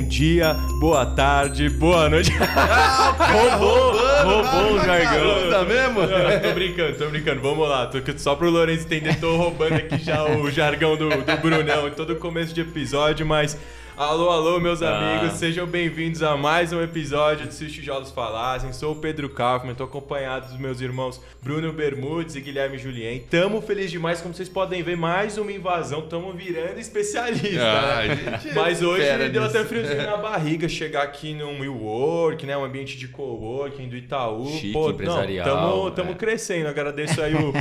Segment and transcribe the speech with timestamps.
[0.00, 2.32] bom dia, boa tarde, boa noite.
[2.32, 3.92] roubou,
[4.24, 5.50] roubou o jargão.
[5.50, 6.00] Tá mesmo?
[6.00, 7.40] Não, tô brincando, tô brincando.
[7.42, 11.36] Vamos lá, tô, só pro Lourenço entender, tô roubando aqui já o jargão do, do
[11.42, 13.58] Brunão em todo começo de episódio, mas
[14.00, 14.96] Alô, alô, meus ah.
[14.96, 18.72] amigos, sejam bem-vindos a mais um episódio de Se os Tijolos Falassem.
[18.72, 23.18] Sou o Pedro Kaufmann, estou acompanhado dos meus irmãos Bruno Bermudes e Guilherme Julien.
[23.30, 27.62] Tamo feliz demais, como vocês podem ver, mais uma invasão, tamo virando especialista.
[27.62, 28.38] Ah, né?
[28.42, 32.96] gente, Mas hoje deu até friozinho na barriga chegar aqui no WeWork, né, um ambiente
[32.96, 34.46] de coworking do Itaú.
[34.46, 35.46] Chique, Pô, empresarial.
[35.46, 36.14] Não, tamo, tamo é.
[36.14, 37.52] crescendo, agradeço aí o,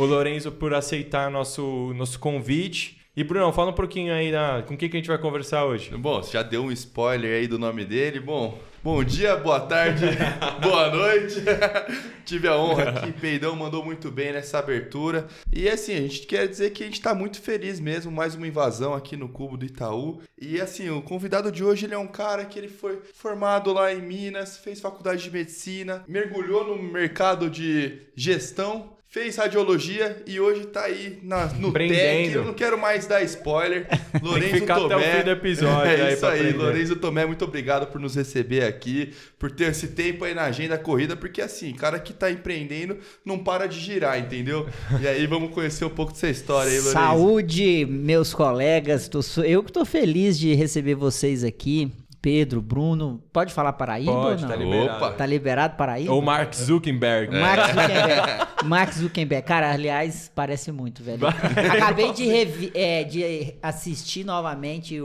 [0.00, 2.97] o Lorenzo por aceitar nosso, nosso convite.
[3.16, 5.90] E Bruno, fala um pouquinho aí da, com quem que a gente vai conversar hoje.
[5.96, 8.20] Bom, você já deu um spoiler aí do nome dele.
[8.20, 10.04] Bom, bom dia, boa tarde,
[10.62, 11.42] boa noite.
[12.24, 15.26] Tive a honra aqui, Peidão mandou muito bem nessa abertura.
[15.52, 18.46] E assim, a gente quer dizer que a gente está muito feliz mesmo, mais uma
[18.46, 20.20] invasão aqui no Cubo do Itaú.
[20.40, 23.92] E assim, o convidado de hoje ele é um cara que ele foi formado lá
[23.92, 30.66] em Minas, fez faculdade de medicina, mergulhou no mercado de gestão fez radiologia e hoje
[30.66, 32.32] tá aí na, no TEC.
[32.32, 33.86] Eu não quero mais dar spoiler.
[34.22, 34.94] Lourenço Tem que ficar Tomé.
[34.94, 35.88] até o fim do episódio.
[35.88, 40.24] É isso aí, Lourenço Tomé, muito obrigado por nos receber aqui, por ter esse tempo
[40.24, 44.66] aí na agenda corrida, porque assim, cara que tá empreendendo não para de girar, entendeu?
[45.00, 46.92] E aí vamos conhecer um pouco dessa história aí, Lourenço.
[46.92, 49.08] Saúde, meus colegas.
[49.08, 51.90] Tô, eu que tô feliz de receber vocês aqui.
[52.20, 54.48] Pedro, Bruno, pode falar Paraíba pode, ou não?
[54.48, 54.96] Tá liberado.
[54.96, 55.12] Opa.
[55.12, 56.12] Tá liberado Paraíba?
[56.12, 57.34] Ou Mark Zuckerberg.
[57.34, 57.40] É.
[57.40, 58.48] Mark Zuckerberg.
[58.64, 59.46] Mark Zuckerberg.
[59.46, 61.26] Cara, aliás, parece muito, velho.
[61.26, 64.98] Acabei de, revi é, de assistir novamente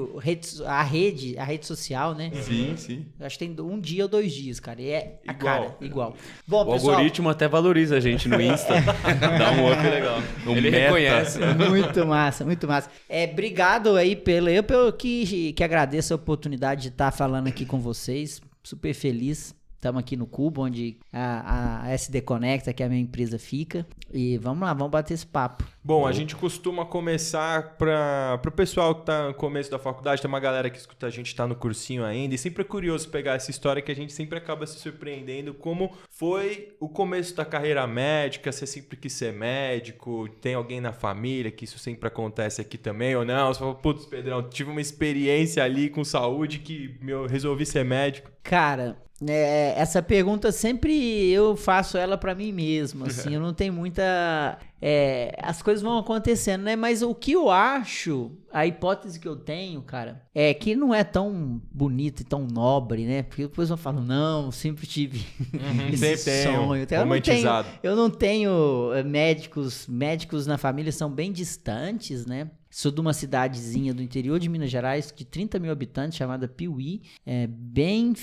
[0.65, 2.31] a rede, a rede social, né?
[2.41, 3.05] Sim, sim.
[3.19, 4.81] Acho que tem um dia ou dois dias, cara.
[4.81, 5.61] E é a igual.
[5.61, 6.15] cara, igual.
[6.47, 6.95] Bom, o pessoal...
[6.95, 8.73] algoritmo até valoriza a gente no Insta.
[9.37, 10.19] Dá um up legal.
[10.47, 10.85] Um Ele meta.
[10.85, 11.39] reconhece.
[11.69, 12.89] Muito massa, muito massa.
[13.07, 14.49] É, obrigado aí pelo...
[14.49, 18.41] Eu pelo que, que agradeço a oportunidade de estar estar tá falando aqui com vocês.
[18.63, 19.53] Super feliz.
[19.83, 23.85] Estamos aqui no Cubo, onde a, a, SD Conecta, que é a minha empresa, fica.
[24.13, 25.65] E vamos lá, vamos bater esse papo.
[25.83, 30.29] Bom, a gente costuma começar para o pessoal que está no começo da faculdade, tem
[30.29, 33.33] uma galera que escuta a gente está no cursinho ainda, e sempre é curioso pegar
[33.33, 37.85] essa história que a gente sempre acaba se surpreendendo como foi o começo da carreira
[37.85, 42.77] médica, você sempre quis ser médico, tem alguém na família que isso sempre acontece aqui
[42.77, 43.53] também, ou não?
[43.53, 48.31] Você fala, putz, Pedrão, tive uma experiência ali com saúde que eu resolvi ser médico.
[48.43, 48.97] Cara,
[49.29, 54.57] é, essa pergunta sempre eu faço ela para mim mesmo, assim, eu não tenho muita...
[54.85, 56.75] É, as coisas vão acontecendo, né?
[56.75, 61.05] Mas o que eu acho, a hipótese que eu tenho, cara, é que não é
[61.05, 63.23] tão bonito e tão nobre, né?
[63.23, 66.85] Porque depois eu falo, não, sempre tive uhum, esse sempre sonho.
[66.85, 67.01] Tenho.
[67.01, 72.49] Eu não tenho, eu não tenho médicos, médicos na família são bem distantes, né?
[72.73, 77.03] Sou de uma cidadezinha do interior de Minas Gerais, de 30 mil habitantes, chamada Piuí.
[77.23, 78.15] É bem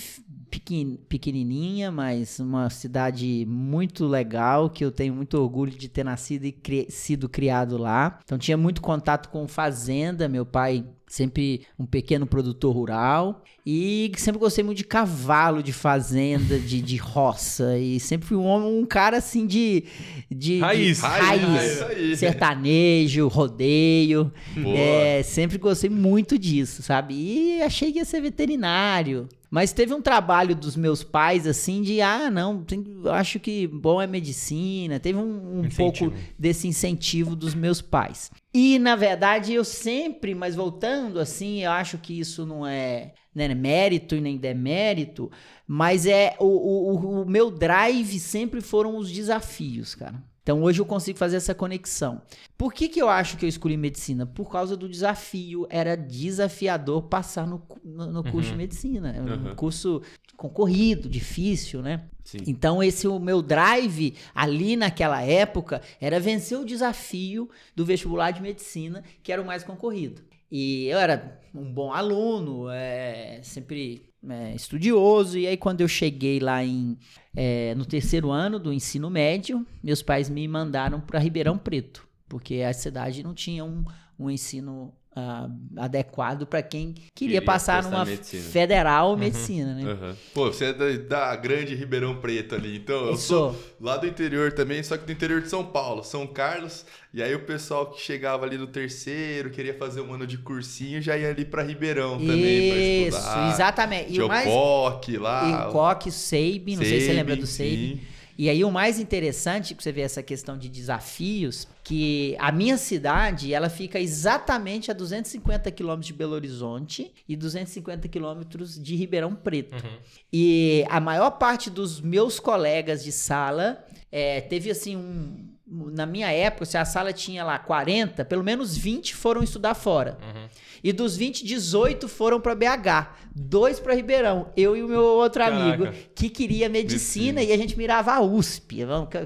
[1.08, 6.52] pequenininha, mas uma cidade muito legal, que eu tenho muito orgulho de ter nascido e
[6.52, 8.18] cri sido criado lá.
[8.24, 13.42] Então tinha muito contato com fazenda, meu pai sempre um pequeno produtor rural.
[13.66, 17.76] E sempre gostei muito de cavalo, de fazenda, de, de roça.
[17.76, 19.84] E sempre fui um, um cara assim de,
[20.30, 22.18] de raiz, de raiz, raiz.
[22.18, 24.32] Sertanejo, rodeio,
[24.74, 27.14] é, sempre gostei muito disso, sabe?
[27.14, 29.28] E achei que ia ser veterinário.
[29.50, 34.00] Mas teve um trabalho dos meus pais, assim, de, ah, não, tem, acho que bom
[34.00, 35.00] é medicina.
[35.00, 38.30] Teve um, um pouco desse incentivo dos meus pais.
[38.54, 43.52] E, na verdade, eu sempre, mas voltando, assim, eu acho que isso não é né,
[43.52, 45.30] mérito e nem demérito,
[45.66, 50.22] mas é o, o, o meu drive sempre foram os desafios, cara.
[50.42, 52.22] Então hoje eu consigo fazer essa conexão.
[52.56, 54.26] Por que, que eu acho que eu escolhi medicina?
[54.26, 55.66] Por causa do desafio.
[55.70, 58.56] Era desafiador passar no, no, no curso uhum.
[58.56, 59.12] de medicina.
[59.16, 59.54] É um uhum.
[59.54, 60.02] curso
[60.36, 62.06] concorrido, difícil, né?
[62.24, 62.38] Sim.
[62.46, 68.40] Então esse o meu drive ali naquela época era vencer o desafio do vestibular de
[68.40, 70.22] medicina, que era o mais concorrido.
[70.50, 75.38] E eu era um bom aluno, é, sempre é, estudioso.
[75.38, 76.98] E aí, quando eu cheguei lá em,
[77.34, 82.62] é, no terceiro ano do ensino médio, meus pais me mandaram para Ribeirão Preto, porque
[82.62, 83.84] a cidade não tinha um,
[84.18, 88.44] um ensino Uh, adequado para quem queria, queria passar numa medicina.
[88.44, 89.16] federal uhum.
[89.16, 89.92] medicina, né?
[89.92, 90.14] Uhum.
[90.32, 90.86] Pô, você é da,
[91.32, 95.10] da, grande Ribeirão Preto ali, então eu sou lá do interior também, só que do
[95.10, 99.50] interior de São Paulo, São Carlos, e aí o pessoal que chegava ali no terceiro,
[99.50, 103.48] queria fazer um ano de cursinho, já ia ali para Ribeirão também para estudar.
[103.48, 104.12] Isso, exatamente.
[104.12, 104.44] Tinha o mais...
[104.44, 105.66] Coque lá.
[105.66, 108.00] E o Coque, Seib, não sei se você lembra do Seib.
[108.40, 112.78] E aí o mais interessante, que você vê essa questão de desafios, que a minha
[112.78, 119.34] cidade, ela fica exatamente a 250 quilômetros de Belo Horizonte e 250 quilômetros de Ribeirão
[119.34, 119.84] Preto.
[119.84, 119.98] Uhum.
[120.32, 126.30] E a maior parte dos meus colegas de sala é, teve assim um na minha
[126.32, 130.18] época, se a sala tinha lá 40, pelo menos 20 foram estudar fora.
[130.20, 130.48] Uhum.
[130.82, 134.50] E dos 20, 18 foram para BH, dois para Ribeirão.
[134.56, 135.62] Eu e o meu outro Caraca.
[135.62, 138.78] amigo que queria medicina, medicina, e a gente mirava a USP.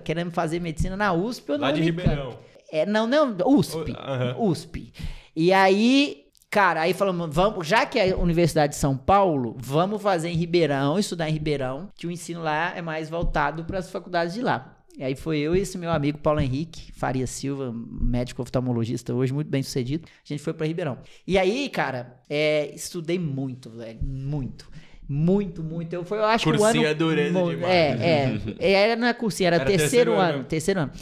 [0.05, 2.38] Querendo fazer medicina na USP ou Lá de Ribeirão.
[2.70, 3.93] É, não, não, USP.
[3.93, 4.49] Uhum.
[4.49, 4.93] USP.
[5.35, 10.02] E aí, cara, aí falamos, vamos, já que é a Universidade de São Paulo, vamos
[10.02, 13.91] fazer em Ribeirão, estudar em Ribeirão, que o ensino lá é mais voltado para as
[13.91, 14.75] faculdades de lá.
[14.96, 19.32] E aí foi eu e esse meu amigo Paulo Henrique Faria Silva, médico oftalmologista hoje,
[19.32, 20.06] muito bem sucedido.
[20.06, 20.99] A gente foi para Ribeirão.
[21.26, 24.70] E aí, cara, é, estudei muito, velho, muito.
[25.08, 25.93] Muito, muito.
[25.93, 26.87] Eu, foi, eu acho cursinho que o ano...
[26.87, 27.64] é dureza demais.
[27.64, 28.73] É, é.
[28.85, 30.44] Era, não é cursinho, era, era terceiro, terceiro ano, ano.
[30.44, 30.93] Terceiro ano.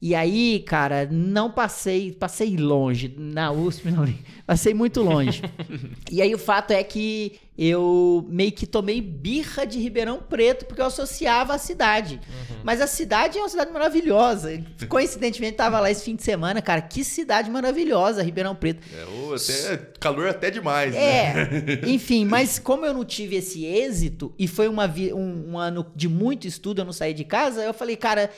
[0.00, 4.06] E aí, cara, não passei, passei longe na USP, não,
[4.46, 5.42] passei muito longe.
[6.10, 10.80] e aí o fato é que eu meio que tomei birra de Ribeirão Preto porque
[10.80, 12.20] eu associava a cidade.
[12.28, 12.56] Uhum.
[12.62, 14.62] Mas a cidade é uma cidade maravilhosa.
[14.88, 18.86] Coincidentemente tava lá esse fim de semana, cara, que cidade maravilhosa, Ribeirão Preto.
[18.94, 21.80] É, oh, até, calor até demais, é, né?
[21.92, 26.08] enfim, mas como eu não tive esse êxito e foi uma, um, um ano de
[26.08, 28.30] muito estudo, eu não saí de casa, eu falei, cara,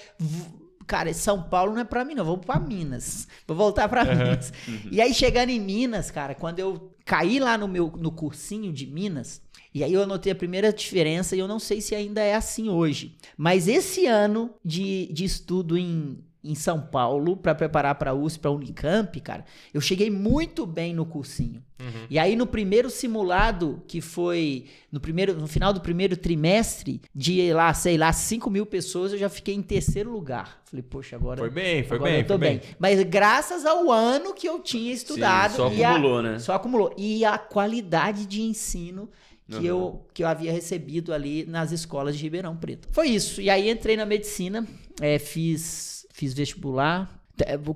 [0.90, 2.24] cara, São Paulo não é pra mim, não.
[2.24, 3.28] Vou pra Minas.
[3.46, 4.16] Vou voltar pra uhum.
[4.16, 4.52] Minas.
[4.66, 4.88] Uhum.
[4.90, 8.88] E aí, chegando em Minas, cara, quando eu caí lá no meu no cursinho de
[8.88, 9.40] Minas,
[9.72, 12.68] e aí eu anotei a primeira diferença e eu não sei se ainda é assim
[12.68, 13.16] hoje.
[13.36, 18.50] Mas esse ano de, de estudo em em São Paulo para preparar para USP, para
[18.50, 21.62] Unicamp, cara, eu cheguei muito bem no cursinho.
[21.78, 22.06] Uhum.
[22.08, 27.52] E aí no primeiro simulado, que foi no primeiro, no final do primeiro trimestre, de
[27.52, 30.60] lá, sei lá, 5 mil pessoas, eu já fiquei em terceiro lugar.
[30.64, 31.38] Falei, poxa, agora.
[31.38, 32.58] Foi bem, foi bem, eu tô bem.
[32.58, 32.68] bem.
[32.78, 35.52] Mas graças ao ano que eu tinha estudado.
[35.52, 36.38] Sim, só acumulou, a, né?
[36.38, 36.94] Só acumulou.
[36.96, 39.10] E a qualidade de ensino
[39.48, 39.64] que, uhum.
[39.64, 42.88] eu, que eu havia recebido ali nas escolas de Ribeirão Preto.
[42.92, 43.40] Foi isso.
[43.40, 44.66] E aí entrei na medicina,
[45.00, 47.08] é, fiz fiz vestibular,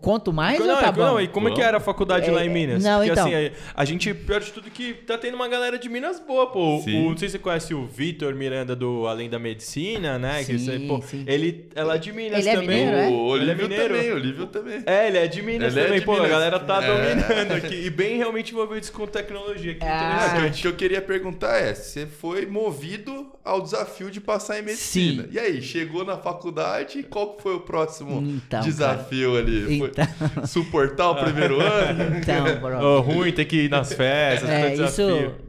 [0.01, 1.03] Quanto mais não, ou tá bom?
[1.03, 2.83] Não, e como é que era a faculdade é, lá em é, Minas?
[2.83, 3.27] Não, Porque então.
[3.27, 6.51] assim, a, a, gente, pior de tudo, que tá tendo uma galera de Minas boa,
[6.51, 6.79] pô.
[6.79, 10.43] O, não sei se você conhece o Vitor Miranda do Além da Medicina, né?
[10.43, 11.25] Sim, você, pô, sim.
[11.27, 12.83] Ele é lá de Minas ele é também.
[12.83, 13.09] É mineiro, é?
[13.09, 13.95] O Olívio é mineiro.
[13.95, 14.83] também, o Olívio também.
[14.87, 16.13] É, ele é de Minas ele também, é de pô.
[16.13, 16.27] Minas.
[16.27, 16.87] A galera tá é.
[16.87, 17.75] dominando aqui.
[17.75, 19.75] E bem realmente envolvido com tecnologia.
[19.75, 20.47] Que ah.
[20.49, 25.25] O que eu queria perguntar é: você foi movido ao desafio de passar em medicina.
[25.25, 25.29] Sim.
[25.33, 29.45] E aí, chegou na faculdade, qual foi o próximo então, desafio cara.
[29.45, 29.54] ali?
[29.55, 30.07] Então
[30.47, 32.17] suportar o primeiro ano?
[32.19, 32.79] Então, bro.
[32.85, 34.49] Oh, ruim ter que ir nas festas.
[34.49, 35.03] É, isso,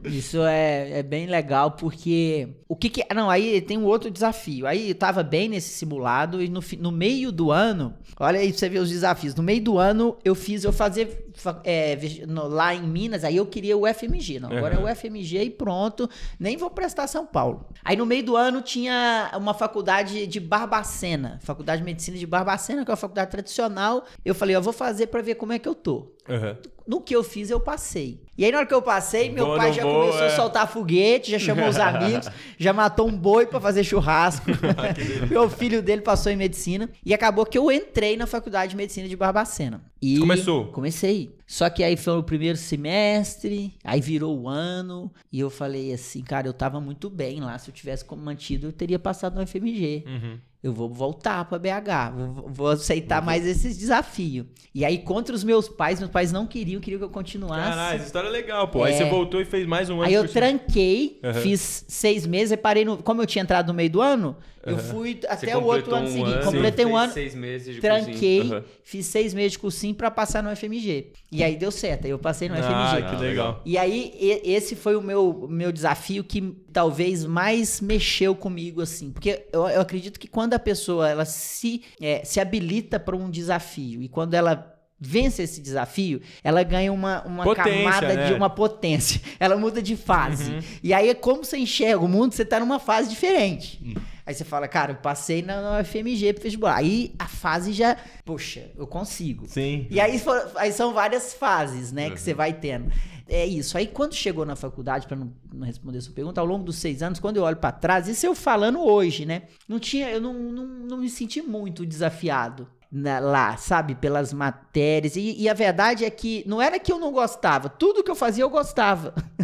[0.04, 3.14] isso é, é bem legal porque o que que.
[3.14, 4.66] Não, aí tem um outro desafio.
[4.66, 8.58] Aí eu tava bem nesse simulado e no, no meio do ano, olha aí pra
[8.58, 9.34] você ver os desafios.
[9.34, 11.25] No meio do ano eu fiz, eu fazer
[11.64, 14.40] é, no, lá em Minas, aí eu queria o FMG.
[14.40, 14.88] Não, agora uhum.
[14.88, 16.08] é o FMG e pronto.
[16.38, 17.66] Nem vou prestar São Paulo.
[17.84, 22.84] Aí no meio do ano tinha uma faculdade de Barbacena, Faculdade de Medicina de Barbacena,
[22.84, 24.04] que é uma faculdade tradicional.
[24.24, 26.15] Eu falei, eu vou fazer para ver como é que eu tô.
[26.28, 26.56] Uhum.
[26.86, 28.20] No que eu fiz, eu passei.
[28.38, 30.26] E aí, na hora que eu passei, meu pai já vou, começou é.
[30.26, 34.46] a soltar foguete, já chamou os amigos, já matou um boi para fazer churrasco.
[35.28, 36.88] meu filho dele passou em medicina.
[37.04, 39.82] E acabou que eu entrei na faculdade de medicina de Barbacena.
[40.00, 40.66] E Começou?
[40.66, 41.34] Comecei.
[41.44, 46.22] Só que aí foi o primeiro semestre, aí virou o ano, e eu falei assim,
[46.22, 47.58] cara, eu tava muito bem lá.
[47.58, 50.04] Se eu tivesse mantido, eu teria passado no FMG.
[50.06, 53.26] Uhum eu vou voltar para BH, vou, vou aceitar uhum.
[53.26, 54.46] mais esses desafios.
[54.74, 57.70] E aí, contra os meus pais, meus pais não queriam, queriam que eu continuasse.
[57.70, 58.84] Caralho, essa história é legal, pô.
[58.84, 58.90] É.
[58.90, 60.04] Aí você voltou e fez mais um ano.
[60.04, 61.34] Aí eu tranquei, uhum.
[61.34, 62.98] fiz seis meses, e parei no.
[62.98, 64.72] Como eu tinha entrado no meio do ano, uhum.
[64.72, 66.32] eu fui até o outro ano um seguinte.
[66.32, 67.12] Ano, completei um ano.
[67.12, 68.62] Seis meses de tranquei, uhum.
[68.82, 71.12] fiz seis meses de cursinho para passar no FMG.
[71.30, 73.06] E aí deu certo, aí eu passei no ah, FMG.
[73.06, 73.62] Ah, que legal.
[73.64, 74.12] E aí,
[74.44, 76.40] esse foi o meu, meu desafio que
[76.72, 79.10] talvez mais mexeu comigo, assim.
[79.10, 83.30] Porque eu, eu acredito que quando a pessoa ela se, é, se habilita para um
[83.30, 88.26] desafio e quando ela vence esse desafio, ela ganha uma, uma potência, camada né?
[88.28, 89.20] de uma potência.
[89.38, 90.52] Ela muda de fase.
[90.52, 90.60] Uhum.
[90.82, 93.78] E aí, como você enxerga o mundo, você tá numa fase diferente.
[93.84, 93.94] Uhum.
[94.24, 96.76] Aí você fala, cara, eu passei na, FMG pro vestibular.
[96.76, 99.46] Aí a fase já, poxa, eu consigo.
[99.46, 99.86] Sim.
[99.90, 100.20] E aí,
[100.56, 102.14] aí são várias fases, né, uhum.
[102.14, 102.90] que você vai tendo.
[103.28, 103.76] É isso.
[103.76, 107.02] Aí quando chegou na faculdade, para não, não, responder sua pergunta, ao longo dos seis
[107.02, 109.42] anos, quando eu olho para trás, isso eu falando hoje, né?
[109.68, 113.94] Não tinha, eu não, não, não me senti muito desafiado na, lá, sabe?
[113.94, 115.16] Pelas matérias.
[115.16, 118.16] E, e, a verdade é que não era que eu não gostava, tudo que eu
[118.16, 119.14] fazia eu gostava.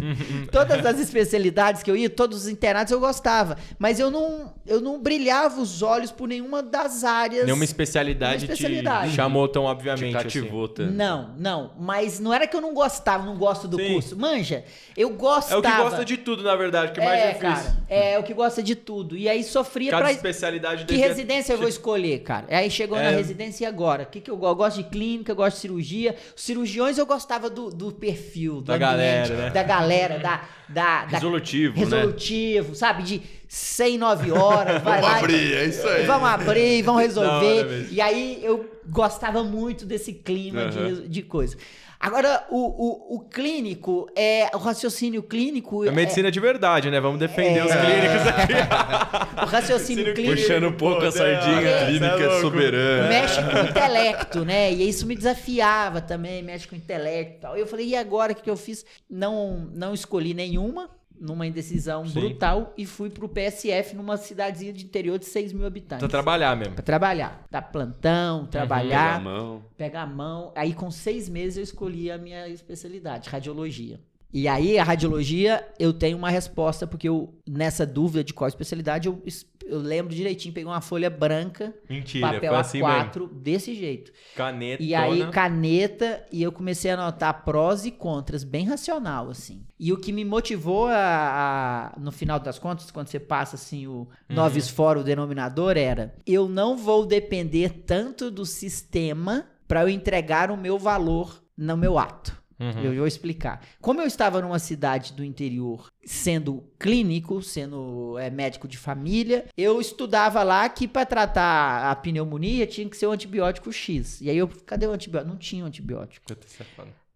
[0.51, 3.57] Todas as especialidades que eu ia, todos os internatos eu gostava.
[3.79, 7.45] Mas eu não, eu não brilhava os olhos por nenhuma das áreas.
[7.45, 9.09] Nenhuma especialidade, Nenhuma especialidade.
[9.11, 10.07] te chamou tão obviamente.
[10.17, 10.73] Te cativou assim.
[10.75, 10.91] tanto.
[10.93, 11.71] Não, não.
[11.79, 13.93] Mas não era que eu não gostava, não gosto do Sim.
[13.93, 14.17] curso.
[14.17, 14.63] Manja,
[14.95, 15.59] eu É gostava.
[15.59, 17.47] o que gosta de tudo, na verdade, que é mais é, difícil.
[17.49, 17.83] cara.
[17.89, 19.15] É o que gosta de tudo.
[19.17, 20.11] E aí sofria Cada pra.
[20.11, 22.45] especialidade Que residência eu vou escolher, cara?
[22.49, 23.15] Aí chegou na É.
[23.15, 24.03] residência e agora?
[24.03, 24.53] O que, que eu gosto?
[24.53, 26.15] Eu gosto de clínica, eu gosto de cirurgia.
[26.35, 29.49] Os cirurgiões eu gostava do, do perfil, do Da ambiente, galera, né?
[29.49, 30.41] da galera, da.
[30.69, 31.79] da, da Resolutivo, né?
[31.83, 33.03] resolutivo, sabe?
[33.03, 35.19] De 100, 9 horas, vai Vamos lá.
[35.19, 36.05] e- abrir, é isso aí.
[36.05, 37.65] Vamos abrir, vamos resolver.
[37.65, 37.87] hora.
[37.91, 41.07] E aí eu gostava muito desse clima de, Aham.
[41.07, 41.55] de coisa.
[42.03, 45.85] Agora, o, o, o clínico, é, o raciocínio clínico.
[45.85, 46.99] É medicina de verdade, né?
[46.99, 47.63] Vamos defender É.
[47.65, 49.39] os clínicos aqui.
[49.39, 50.35] é, o raciocínio clínico.
[50.35, 51.61] Puxando um pouco a sardinha.
[51.69, 53.07] é, Clínica é soberana.
[53.07, 54.73] mexe com o intelecto, né?
[54.73, 57.57] E isso me desafiava também, mexe com o intelecto e tal.
[57.57, 58.85] E eu falei, e agora o que, que eu fiz?
[59.09, 60.89] Não, não escolhi nenhuma,
[61.23, 62.19] numa indecisão Sim.
[62.19, 65.99] brutal, e fui pro PSF, numa cidadezinha de interior de 6 mil habitantes.
[65.99, 66.75] Pra trabalhar mesmo.
[66.75, 67.45] Pra trabalhar.
[67.49, 69.63] Dar plantão, a trabalhar, mão.
[69.77, 70.51] pegar a mão.
[70.55, 73.99] Aí, com seis meses, eu escolhi a minha especialidade, radiologia.
[74.33, 79.07] E aí, a radiologia, eu tenho uma resposta, porque eu, nessa dúvida de qual especialidade,
[79.07, 79.21] eu,
[79.63, 82.87] eu lembro direitinho, peguei uma folha branca, Mentira, papel assim mesmo.
[82.87, 84.11] A4, desse jeito.
[84.35, 84.81] Caneta.
[84.81, 89.63] E aí, caneta, e eu comecei a anotar prós e contras, bem racional, assim.
[89.79, 93.85] E o que me motivou a, a- no final das contas, quando você passa, assim,
[93.85, 99.89] o novis fora, o denominador, era, eu não vou depender tanto do sistema para eu
[99.89, 102.41] entregar o meu valor no meu ato.
[102.63, 102.83] Uhum.
[102.83, 103.61] Eu vou explicar.
[103.81, 109.81] Como eu estava numa cidade do interior, sendo clínico, sendo é, médico de família, eu
[109.81, 114.21] estudava lá que para tratar a pneumonia tinha que ser o antibiótico X.
[114.21, 115.31] E aí eu, cadê o antibiótico?
[115.31, 116.25] Não tinha o antibiótico.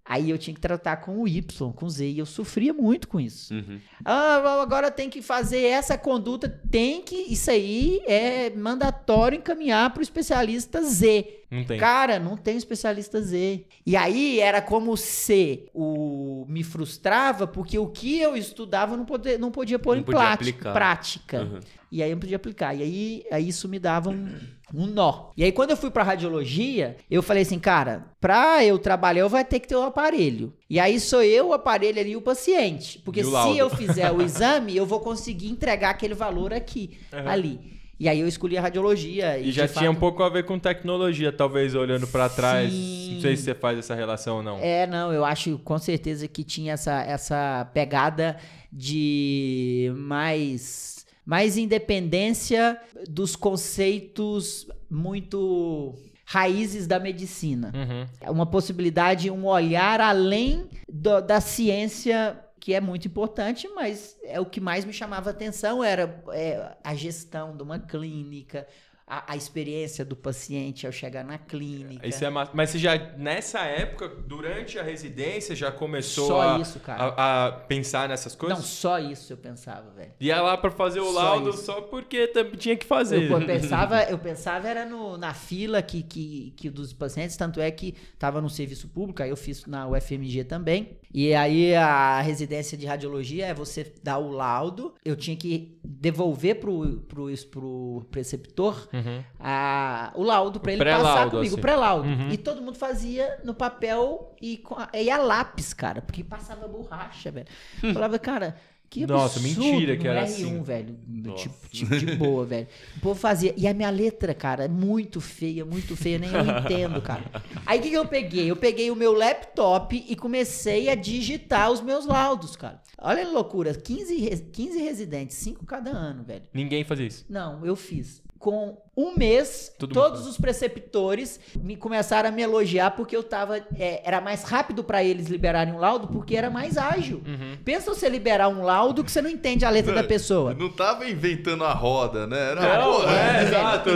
[0.09, 3.09] Aí eu tinha que tratar com o Y, com o Z, e eu sofria muito
[3.09, 3.53] com isso.
[3.53, 3.79] Uhum.
[4.05, 9.99] Ah, agora tem que fazer essa conduta, tem que, isso aí é mandatório encaminhar para
[9.99, 11.36] o especialista Z.
[11.49, 11.79] Não tem.
[11.79, 13.65] Cara, não tem especialista Z.
[13.85, 19.05] E aí era como se o me frustrava porque o que eu estudava eu não,
[19.05, 20.73] poder, não podia pôr Não em podia aplicar.
[20.73, 21.41] prática.
[21.43, 21.59] Uhum.
[21.89, 22.75] E aí eu não podia aplicar.
[22.75, 24.27] E aí, aí isso me dava um,
[24.73, 25.31] um nó.
[25.37, 29.29] E aí quando eu fui pra radiologia, eu falei assim, cara, pra eu trabalhar eu
[29.29, 30.53] vai ter que ter o aparelho.
[30.69, 32.99] E aí sou eu, o aparelho ali e o paciente.
[32.99, 36.97] Porque E o se eu fizer o exame, eu vou conseguir entregar aquele valor aqui,
[37.25, 37.76] ali.
[37.99, 39.39] E aí eu escolhi a radiologia.
[39.39, 42.71] E já de tinha um fato- pouco a ver com tecnologia, talvez olhando pra trás.
[42.71, 44.59] Não sei se você faz essa relação ou não.
[44.59, 48.37] É, não, eu acho com certeza que tinha essa, essa pegada
[48.71, 57.71] de mais, mais independência dos conceitos muito raízes da medicina.
[57.73, 58.31] Uhum.
[58.31, 62.37] Uma possibilidade, um olhar além do- da ciência
[62.67, 66.93] que é muito importante, mas é o que mais me chamava atenção era é, a
[66.93, 68.67] gestão de uma clínica,
[69.09, 72.05] a, a experiência do paciente ao chegar na clínica.
[72.05, 72.51] Isso é massa.
[72.53, 77.03] Mas você já, nessa época, durante a residência, já começou Só a, isso, cara.
[77.15, 78.57] a, a pensar nessas coisas?
[78.57, 80.11] Não, só isso eu pensava, velho.
[80.19, 81.63] Ia lá pra fazer o Só laudo isso.
[81.63, 83.31] só porque tinha que fazer.
[83.31, 87.61] Eu, eu pensava, eu pensava era no, na fila que, que, que dos pacientes, tanto
[87.61, 90.97] é que estava no serviço público, aí eu fiz na UFMG também.
[91.13, 96.59] E aí a residência de radiologia é você dar o laudo, eu tinha que devolver
[96.59, 99.23] pro, pro, pro preceptor Uhum.
[99.39, 101.55] a, o laudo pra O ele passar comigo, assim.
[101.55, 102.07] o pré-laudo.
[102.07, 102.29] Uhum.
[102.31, 104.61] E todo mundo fazia no papel e,
[104.93, 107.47] a, e a lápis, cara, porque passava borracha, velho.
[107.83, 108.55] Eu Falava, cara,
[108.89, 110.61] que Nossa, absurdo mentira que era R1, assim.
[110.63, 110.97] velho.
[111.05, 111.43] Nossa.
[111.43, 112.67] Tipo, tipo de boa, velho.
[112.95, 113.53] O povo fazia.
[113.57, 117.23] E a minha letra, cara, é muito feia, muito feia, nem eu entendo, cara.
[117.65, 118.49] Aí o que, que eu peguei?
[118.49, 122.81] Eu peguei o meu laptop e comecei a digitar os meus laudos, cara.
[122.99, 126.43] Olha que loucura, 15, res- 15 residentes, 5 cada ano, velho.
[126.53, 127.25] Ninguém fazia isso.
[127.29, 128.23] Não, eu fiz.
[128.39, 133.57] Com um mês, Todo todos os preceptores me começaram a me elogiar porque eu tava.
[133.77, 137.21] é, era mais rápido pra eles liberarem um laudo porque era mais ágil.
[137.25, 137.57] Uhum.
[137.63, 140.53] Pensa você liberar um laudo que você não entende a letra da pessoa.
[140.53, 142.51] Não tava inventando a roda, né?
[142.51, 143.89] Era, Não, pô, é, é, exato.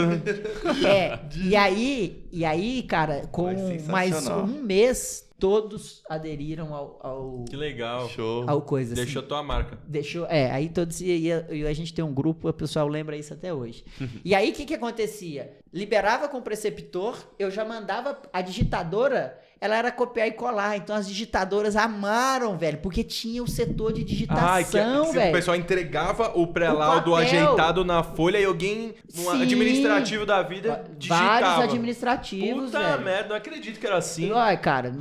[0.86, 3.52] É, e aí, e aí, cara, com
[3.88, 8.08] mais um mês, todos aderiram ao, ao, Que legal.
[8.10, 8.48] Show.
[8.48, 8.92] ao coisa.
[8.94, 9.02] assim.
[9.02, 9.76] Deixou tua marca.
[9.88, 13.16] Deixou, é, aí todos e, e- e a gente tem um grupo, o pessoal lembra
[13.16, 13.84] isso até hoje.
[14.24, 15.58] e aí o que que acontecia?
[15.72, 20.96] Liberava com o preceptor, eu já mandava a digitadora, ela era copiar e colar, então
[20.96, 25.32] as digitadoras amaram, velho, porque tinha o setor de que, digitação, que o velho.
[25.32, 29.42] pessoal entregava o pré-laudo O ajeitado na folha e alguém, um Sim.
[29.42, 31.40] administrativo da vida, digitava.
[31.40, 33.02] Vários administrativos, Puta velho.
[33.04, 34.32] merda, não acredito que era assim.
[34.34, 34.92] Ai, cara,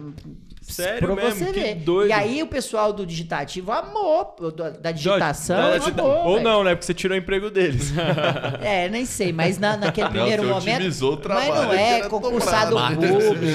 [0.71, 1.45] Sério pra mesmo?
[1.45, 1.75] você que ver.
[1.75, 2.09] doido.
[2.09, 6.25] E aí o pessoal do digitativo amou, da, da digitação Não, amou.
[6.25, 6.43] Ou velho.
[6.43, 6.71] não, né?
[6.75, 7.91] Porque você tirou o emprego deles.
[8.61, 10.75] É, nem sei, mas na, naquele Não, primeiro você momento.
[10.75, 13.01] otimizou o mas trabalho, não é era concursado público.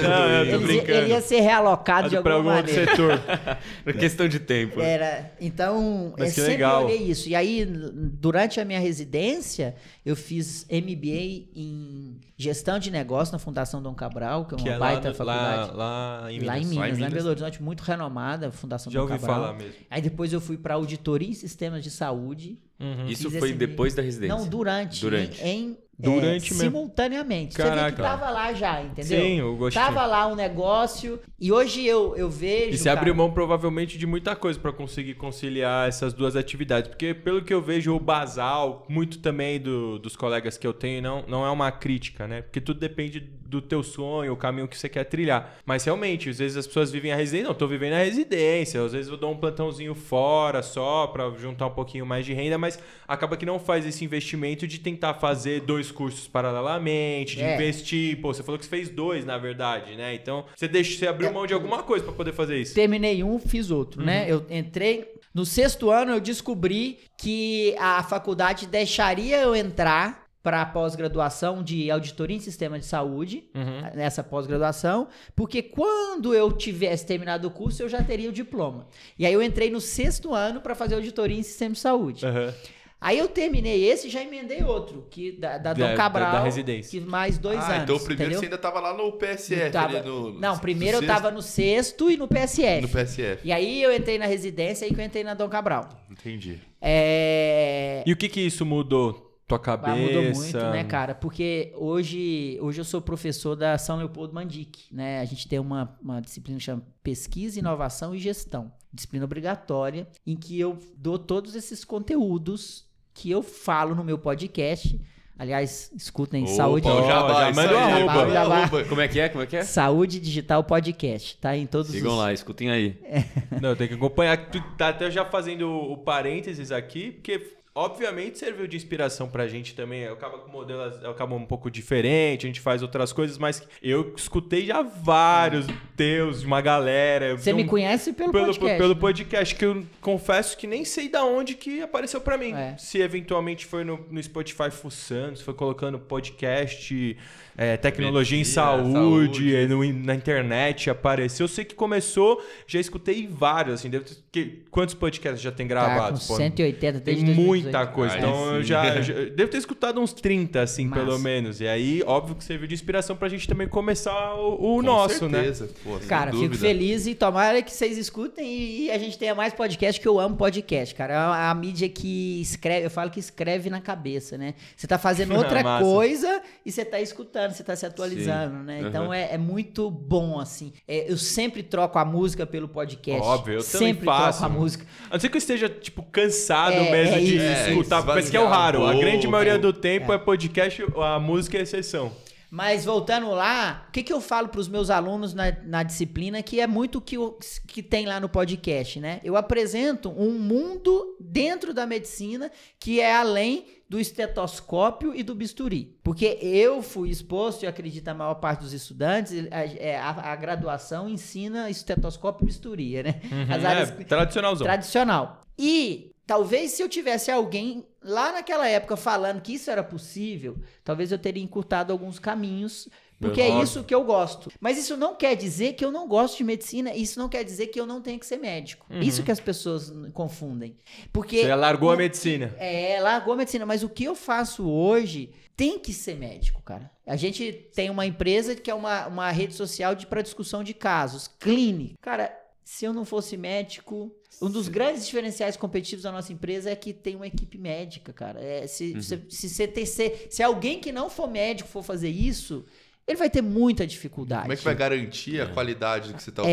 [0.02, 0.98] Não, eu tô ele, brincando.
[0.98, 2.90] ele ia ser realocado de pra alguma algum outro maneira.
[2.96, 3.20] setor.
[3.84, 4.80] Por questão de tempo.
[4.80, 6.84] Era, então, Mas que sempre legal.
[6.84, 7.28] olhei isso.
[7.28, 13.80] E aí, durante a minha residência, eu fiz MBA em gestão de negócio na Fundação
[13.82, 15.74] Dom Cabral, que é uma Que é lá, baita no- faculdade.
[15.74, 16.46] lá, lá em Minas.
[16.48, 17.12] Lá em Minas, lá em, Minas.
[17.14, 19.40] Belo Horizonte, muito renomada, a Fundação Já Dom ouvi Cabral.
[19.40, 19.74] falar mesmo.
[19.90, 22.58] Aí depois eu fui para auditoria em sistemas de saúde.
[22.78, 23.06] Uhum.
[23.06, 24.36] Isso foi depois da residência.
[24.36, 25.00] Não, durante.
[25.00, 25.42] Durante.
[25.42, 26.56] Em, em, Durante é, mesmo.
[26.58, 27.54] simultaneamente.
[27.54, 27.96] Você vê Caraca.
[27.96, 29.20] que tava lá já, entendeu?
[29.20, 29.84] Sim, o gostinho.
[29.84, 32.74] Tava lá um negócio e hoje eu, eu vejo.
[32.74, 36.88] E você cara, abriu mão provavelmente de muita coisa pra conseguir conciliar essas duas atividades.
[36.88, 41.00] Porque pelo que eu vejo, o basal, muito também do- dos colegas que eu tenho,
[41.00, 42.42] não, não é uma crítica, né?
[42.42, 45.56] Porque tudo depende do teu sonho, o caminho que você quer trilhar.
[45.64, 47.46] Mas realmente, às vezes as pessoas vivem a residência.
[47.48, 48.82] Não, tô vivendo a residência.
[48.82, 52.58] Às vezes eu dou um plantãozinho fora só pra juntar um pouquinho mais de renda,
[52.58, 57.54] mas acaba que não faz esse investimento de tentar fazer dois cursos paralelamente, de É.
[57.54, 58.20] investir.
[58.20, 60.14] Pô, você falou que você fez dois, na verdade, né?
[60.14, 62.74] Então, você deixa, você abriu mão de alguma coisa pra poder fazer isso.
[62.74, 64.06] Terminei um, fiz outro, Uhum.
[64.06, 64.26] né?
[64.28, 65.14] Eu entrei.
[65.34, 71.90] No sexto ano eu descobri que a faculdade deixaria eu entrar para a pós-graduação de
[71.90, 73.90] auditoria em sistema de saúde, Uhum.
[73.96, 78.86] nessa pós-graduação, porque quando eu tivesse terminado o curso eu já teria o diploma.
[79.18, 82.24] E aí eu entrei no sexto ano para fazer auditoria em sistema de saúde.
[82.24, 82.54] Aham.
[83.00, 86.32] Aí eu terminei esse e já emendei outro, que da, da Dom Da- da- Cabral,
[86.32, 86.98] da residência.
[86.98, 87.82] que mais dois ah, anos.
[87.82, 88.40] então o primeiro entendeu?
[88.40, 89.70] você ainda tava lá no PSF.
[89.70, 92.80] Tava- ali no, Não, primeiro no eu tava no sexto e no PSF.
[92.82, 93.46] No PSF.
[93.46, 95.88] E aí eu entrei na residência e que eu entrei na Dom Cabral.
[96.10, 96.58] Entendi.
[96.80, 98.02] É...
[98.06, 99.24] E o que que isso mudou?
[99.46, 99.92] Tua cabeça?
[99.92, 101.14] Ah, mudou muito, né, cara?
[101.14, 105.20] Porque hoje, hoje eu sou professor da São Leopoldo Mandic, né?
[105.20, 108.72] A gente tem uma, uma disciplina que chama Pesquisa, Inovação e Gestão.
[108.92, 112.85] Disciplina obrigatória, em que eu dou todos esses conteúdos
[113.16, 115.00] que eu falo no meu podcast.
[115.38, 116.86] Aliás, escutem Saúde...
[116.86, 118.56] Opa, Jabá, Jabá.
[118.58, 118.84] arroba.
[118.84, 119.28] Como é que é?
[119.28, 119.64] Como é que é?
[119.64, 121.56] Saúde Digital Podcast, tá?
[121.56, 122.18] Em todos Sigam os...
[122.18, 122.96] lá, escutem aí.
[123.60, 124.50] Não, tem que acompanhar.
[124.50, 129.74] Tu tá até já fazendo o parênteses aqui, porque obviamente serviu de inspiração pra gente
[129.74, 130.00] também.
[130.00, 133.62] Eu acabo com o modelo acaba um pouco diferente, a gente faz outras coisas, mas
[133.82, 137.36] eu escutei já vários teus, de uma galera.
[137.36, 138.78] Você me conhece pelo, pelo, podcast.
[138.78, 139.00] pelo né?
[139.00, 142.54] podcast, que eu confesso que nem sei da onde que apareceu pra mim.
[142.54, 142.76] É.
[142.78, 147.16] Se eventualmente foi no, no Spotify fuçando, se foi colocando podcast,
[147.56, 149.66] é, tecnologia em saúde, saúde.
[149.68, 151.44] no- na internet apareceu.
[151.44, 153.88] Eu sei que começou, já escutei vários, assim.
[153.90, 156.26] Deve ter, que- quantos podcasts já tem Tá com gravados?
[156.26, 156.36] pô?
[156.36, 157.92] 180 Tem desde muita 2018.
[157.94, 158.14] coisa.
[158.14, 161.02] Aí então eu já, já- Devo ter escutado uns 30, assim, Massa.
[161.04, 161.60] pelo menos.
[161.60, 165.28] E aí, óbvio que serviu de inspiração pra gente também começar o, o Com nosso,
[165.28, 165.38] né?
[165.38, 166.58] certeza, Pô, sem Cara, fico dúvida.
[166.66, 170.18] feliz e tomara que vocês escutem e, e a gente tenha mais podcast, que eu
[170.20, 171.14] amo podcast, cara.
[171.14, 174.54] É a, a mídia que escreve, eu falo que escreve na cabeça, né?
[174.76, 175.84] Você tá fazendo outra Massa.
[175.84, 178.80] coisa e você tá escutando, você tá se atualizando, né?
[178.82, 178.88] Uhum.
[178.88, 180.72] Então é, é muito bom, assim.
[180.86, 183.20] É, eu sempre troco a música pelo podcast.
[183.22, 184.38] Óbvio, eu também sempre faço.
[184.40, 184.86] troco a música.
[185.10, 187.44] A não ser que eu esteja, tipo, cansado É, mesmo é de isso.
[187.44, 188.84] É, escutar, isso, mas que é o raro.
[188.86, 190.18] A grande maioria do tempo é.
[190.18, 192.12] podcast, a música é exceção.
[192.48, 196.40] Mas voltando lá, o que, que eu falo para os meus alunos na, na disciplina,
[196.44, 199.20] que é muito o que, o- que tem lá no podcast, né?
[199.24, 205.96] Eu apresento um mundo dentro da medicina que é além do estetoscópio e do bisturi.
[206.02, 210.36] Porque eu fui exposto, e acredito a maior parte dos estudantes, a, é, a- a
[210.36, 213.20] graduação ensina estetoscópio e bisturi, né?
[213.48, 214.64] As áreas é, tradicionalzão.
[214.66, 215.42] tradicional.
[215.58, 221.12] E talvez se eu tivesse alguém lá naquela época falando que isso era possível, talvez
[221.12, 222.88] eu teria encurtado alguns caminhos.
[223.18, 223.62] Porque é Óbvio.
[223.64, 224.50] isso que eu gosto.
[224.60, 227.68] Mas isso não quer dizer que eu não gosto de medicina, isso não quer dizer
[227.68, 228.86] que eu não tenho que ser médico.
[228.90, 229.00] Uhum.
[229.00, 230.76] Isso que as pessoas confundem.
[231.12, 232.54] Porque Você largou a o- medicina.
[232.58, 233.64] é, largou a medicina.
[233.64, 236.90] Mas o que eu faço hoje tem que ser médico, cara.
[237.06, 240.74] A gente tem uma empresa que é uma, uma rede social de para discussão de
[240.74, 241.94] casos, clínica.
[242.02, 246.76] Cara, se eu não fosse médico, um dos grandes diferenciais competitivos da nossa empresa é
[246.76, 248.40] que tem uma equipe médica, cara.
[248.42, 249.48] É, se, se, se,
[249.86, 252.64] se, se alguém que não for médico for fazer isso,
[253.08, 254.42] ele vai ter muita dificuldade.
[254.42, 256.44] Como é que vai garantir a qualidade do que você tá É,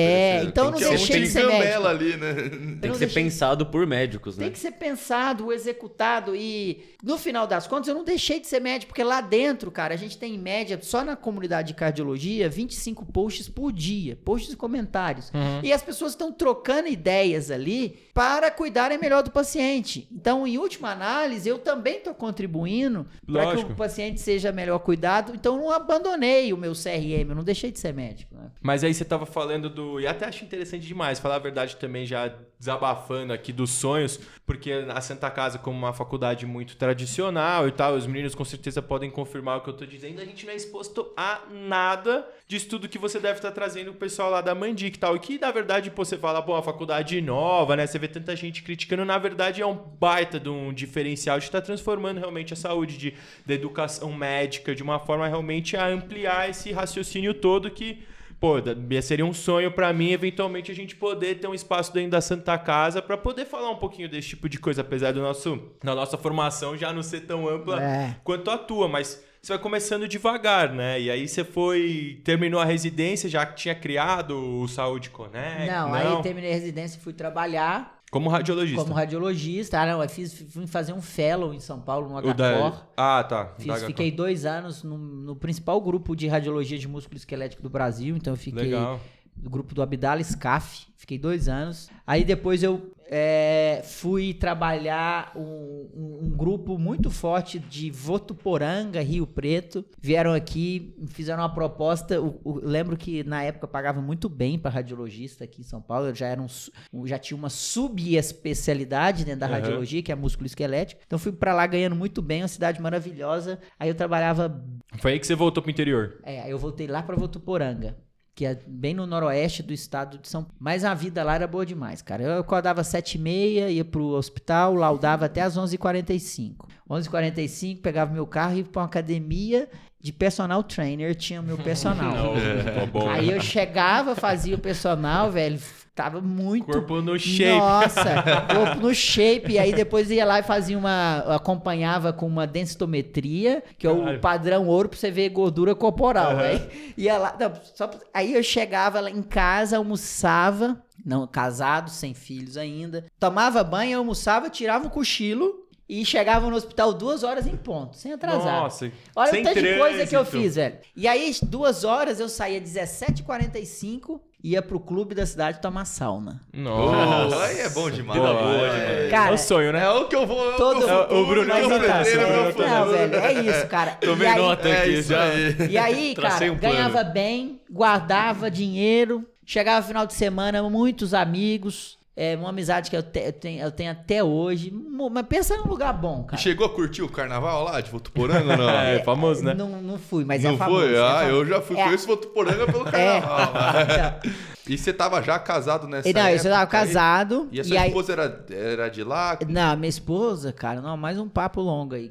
[0.44, 0.50] oferecendo?
[0.50, 2.34] então Tem não que deixei de ser gambela ali, né?
[2.34, 4.44] Tem não que ser deixei- pensado por médicos, né?
[4.44, 8.60] Tem que ser pensado, executado e no final das contas eu não deixei de ser
[8.60, 12.48] médico, porque lá dentro, cara, a gente tem em média, só na comunidade de cardiologia,
[12.50, 15.32] 25 posts por dia, posts e comentários.
[15.34, 15.60] Uhum.
[15.64, 20.08] E as pessoas estão trocando ideias ali para cuidarem melhor do paciente.
[20.12, 25.34] Então, em última análise, eu também estou contribuindo para que o paciente seja melhor cuidado.
[25.34, 28.36] Então, eu não abandonei o meu CRM, eu não deixei de ser médico.
[28.36, 28.52] Né?
[28.62, 30.00] Mas aí você tava falando do.
[30.00, 32.32] E até acho interessante demais, falar a verdade também, já
[32.64, 37.96] desabafando aqui dos sonhos, porque a Santa Casa, como uma faculdade muito tradicional e tal,
[37.96, 40.56] os meninos com certeza podem confirmar o que eu tô dizendo, a gente não é
[40.56, 44.96] exposto a nada de estudo que você deve estar trazendo o pessoal lá da Mandic
[44.96, 45.16] e tal.
[45.16, 47.86] E que, na verdade, pô, você fala, pô, a faculdade nova, né?
[47.86, 51.62] Você vê tanta gente criticando, na verdade é um baita de um diferencial de estar
[51.62, 53.14] tá transformando realmente a saúde de,
[53.46, 58.04] da educação médica de uma forma realmente a ampliar esse raciocínio todo que
[58.42, 58.56] pô,
[59.02, 62.58] seria um sonho para mim eventualmente a gente poder ter um espaço dentro da Santa
[62.58, 66.18] Casa para poder falar um pouquinho desse tipo de coisa, apesar do nosso da nossa
[66.18, 68.18] formação já não ser tão ampla é.
[68.22, 71.02] quanto a tua, mas você vai começando devagar, né?
[71.02, 72.22] E aí você foi.
[72.24, 75.68] Terminou a residência, já tinha criado o Saúde Connect?
[75.68, 75.94] Não, não?
[75.94, 78.00] aí terminei a residência e fui trabalhar.
[78.10, 78.82] Como radiologista?
[78.82, 79.82] Como radiologista.
[79.82, 82.86] Ah, não, eu fiz, fui fazer um fellow em São Paulo, no HCOR.
[82.96, 83.54] Ah, tá.
[83.60, 88.16] Fiz, fiquei dois anos no, no, principal grupo de radiologia de músculo esquelético do Brasil,
[88.16, 88.64] então eu fiquei...
[88.64, 89.00] Legal.
[89.36, 91.90] Do grupo do Abdala SCAF, fiquei dois anos.
[92.06, 99.86] Aí depois eu é, fui trabalhar um, um, grupo muito forte de Votuporanga, Rio Preto.
[100.02, 102.20] Vieram aqui, fizeram uma proposta.
[102.20, 106.08] O, lembro que na época pagava muito bem para radiologista aqui em São Paulo.
[106.08, 109.54] Eu já, era um, já tinha uma subespecialidade dentro da uhum.
[109.54, 111.04] radiologia, que é músculo esquelético.
[111.06, 113.60] Então fui para lá ganhando muito bem, uma cidade maravilhosa.
[113.80, 114.60] Aí eu trabalhava.
[114.98, 116.20] Foi aí que você voltou pro interior?
[116.24, 117.96] É, aí eu voltei lá para Votuporanga
[118.36, 120.56] que é bem no noroeste do estado de São Paulo.
[120.60, 122.24] Mas a vida lá era boa demais, cara.
[122.24, 126.56] Eu acordava às 7h30, ia pro hospital, laudava até às 11h45.
[126.90, 129.70] 11h45, pegava meu carro e ia pra uma academia
[130.00, 132.34] de personal trainer, tinha o meu personal.
[132.36, 135.60] é, Aí eu chegava, fazia o personal, velho,
[135.96, 136.66] Tava muito.
[136.66, 137.56] Corpo no shape.
[137.56, 139.54] Nossa, corpo no shape.
[139.54, 141.20] E aí depois ia lá e fazia uma.
[141.36, 146.34] Acompanhava com uma densitometria, que é o padrão ouro pra você ver gordura corporal.
[146.34, 146.40] Uhum.
[146.40, 147.38] Aí ia lá.
[147.40, 150.82] Não, só, aí eu chegava lá em casa, almoçava.
[151.06, 153.06] Não, casado, sem filhos ainda.
[153.20, 158.14] Tomava banho, almoçava, tirava um cochilo e chegava no hospital duas horas em ponto, sem
[158.14, 158.62] atrasar.
[158.62, 160.78] Nossa, Olha o tanto de coisa que eu fiz, velho.
[160.96, 166.42] E aí, duas horas, eu saía 17h45 ia pro clube da cidade tomar sauna.
[166.54, 168.20] Nossa, aí é bom demais.
[168.20, 169.86] Boa, boa, é, cara, é o sonho, né?
[169.86, 170.54] É o que eu vou.
[170.54, 173.92] É todo, é o, o Bruno mas é então, Não, velho, é isso, cara.
[174.02, 175.24] Tomei aí, nota aqui é já.
[175.24, 175.56] Aí.
[175.70, 181.98] E aí, cara, um ganhava bem, guardava dinheiro, chegava final de semana, muitos amigos.
[182.16, 184.72] É uma amizade que eu, te, eu, tenho, eu tenho até hoje.
[185.12, 186.40] Mas pensa num lugar bom, cara.
[186.40, 188.70] E chegou a curtir o carnaval lá de Votuporanga ou não?
[188.80, 189.56] é, é, famoso, né?
[189.56, 190.82] Não, não fui, mas não é famoso.
[190.82, 190.96] Não foi?
[190.96, 191.32] É ah, famoso.
[191.32, 191.78] eu já fui.
[191.78, 191.84] É.
[191.84, 193.54] Conheço Votuporanga pelo carnaval.
[193.90, 194.20] É.
[194.68, 196.44] E você tava já casado nessa não, época?
[196.44, 197.50] Não, eu tava casado.
[197.52, 198.20] E a sua e esposa aí...
[198.20, 199.38] era, era de lá?
[199.48, 202.10] Não, minha esposa, cara, não, mais um papo longo aí.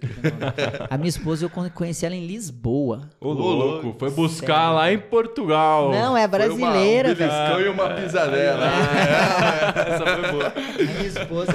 [0.91, 3.09] a minha esposa, eu conheci ela em Lisboa.
[3.19, 4.75] Ô, louco, foi buscar Sério?
[4.75, 5.91] lá em Portugal.
[5.91, 7.33] Não, é brasileira, velho.
[7.33, 8.67] Um e uma pisadela.
[8.67, 9.93] É.
[9.93, 10.49] Essa foi boa.
[10.49, 11.53] A minha esposa...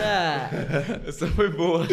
[1.07, 1.83] Essa foi boa.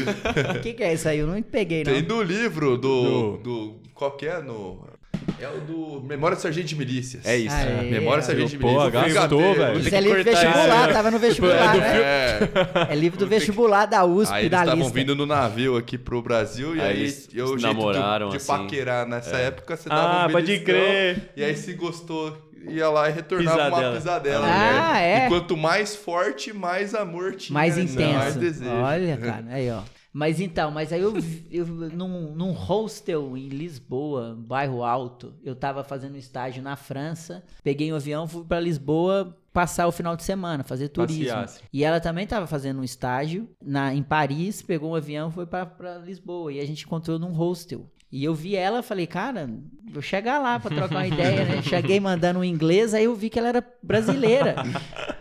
[0.56, 1.18] O que, que é isso aí?
[1.18, 1.92] Eu não peguei, não.
[1.92, 3.36] Tem do livro do...
[3.36, 3.36] do...
[3.38, 4.40] do qual que é?
[4.40, 4.93] No...
[5.40, 7.24] É o do Memória do Sargento de Milícias.
[7.26, 7.54] É isso.
[7.54, 8.84] Aê, Memória do Sargento de Milícias.
[8.84, 9.80] Pô, gastou, velho.
[9.80, 12.00] Isso é livro do vestibular, tava no vestibular, né?
[12.00, 12.48] É,
[12.90, 16.22] é livro do vestibular da USP, aí da eles estavam vindo no navio aqui pro
[16.22, 18.46] Brasil e aí, aí eu namoraram, de, assim.
[18.46, 19.46] paquerar nessa é.
[19.46, 21.30] época, você dava ah, um pode crer.
[21.36, 22.36] E aí se gostou
[22.68, 23.88] ia lá e retornava pisadela.
[23.88, 24.46] uma pisadela.
[24.46, 25.22] Ah, né?
[25.22, 25.26] é.
[25.26, 27.54] E quanto mais forte, mais amor tinha.
[27.54, 28.18] Mais intenso.
[28.18, 28.70] Mais desejo.
[28.70, 29.82] Olha, cara, aí ó.
[30.14, 31.12] Mas então, mas aí eu,
[31.50, 37.92] eu num, num hostel em Lisboa, bairro Alto, eu tava fazendo estágio na França, peguei
[37.92, 41.24] um avião, fui para Lisboa passar o final de semana, fazer turismo.
[41.24, 41.60] Passeasse.
[41.72, 45.98] E ela também tava fazendo um estágio na, em Paris, pegou um avião, foi para
[46.04, 47.90] Lisboa e a gente encontrou num hostel.
[48.12, 49.50] E eu vi ela, falei, cara,
[49.90, 51.60] vou chegar lá para trocar uma ideia, né?
[51.62, 54.54] Cheguei mandando um inglês, aí eu vi que ela era brasileira.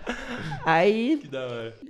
[0.66, 1.22] Aí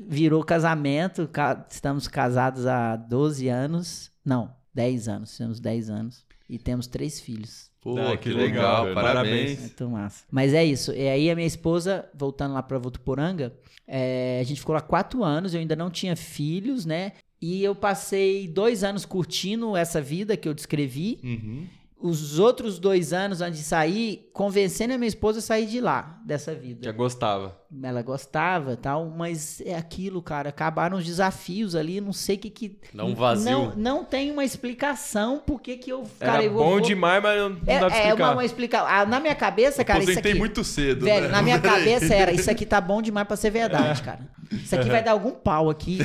[0.07, 1.29] virou casamento,
[1.69, 4.11] estamos casados há 12 anos.
[4.25, 6.25] Não, 10 anos, temos 10 anos.
[6.49, 7.71] E temos três filhos.
[7.81, 9.59] Pô, ah, que, que legal, legal parabéns.
[9.59, 10.23] Muito massa.
[10.31, 10.93] Mas é isso.
[10.93, 13.53] E aí a minha esposa, voltando lá pra Votuporanga,
[13.87, 17.13] é, a gente ficou lá quatro anos, eu ainda não tinha filhos, né?
[17.41, 21.19] E eu passei dois anos curtindo essa vida que eu descrevi.
[21.23, 21.67] Uhum.
[22.05, 26.19] Os outros dois anos antes de sair, convencendo a minha esposa a sair de lá,
[26.25, 26.81] dessa vida.
[26.83, 27.57] Já gostava.
[27.81, 30.49] Ela gostava tal, mas é aquilo, cara.
[30.49, 32.77] Acabaram os desafios ali, não sei o que que.
[32.93, 33.49] Um vazio.
[33.49, 36.03] Não, não tem uma explicação por que que eu.
[36.19, 38.23] Era Cara, eu bom vou- demais, mas não, não É, dá pra é explicar.
[38.25, 38.87] uma, uma explicação.
[38.87, 40.33] Ah, na minha cabeça, cara, isso aqui.
[40.33, 41.31] muito cedo, Velho, né?
[41.31, 44.19] na minha cabeça era, isso aqui tá bom demais pra ser verdade, cara.
[44.55, 45.99] Isso aqui vai dar algum pau aqui.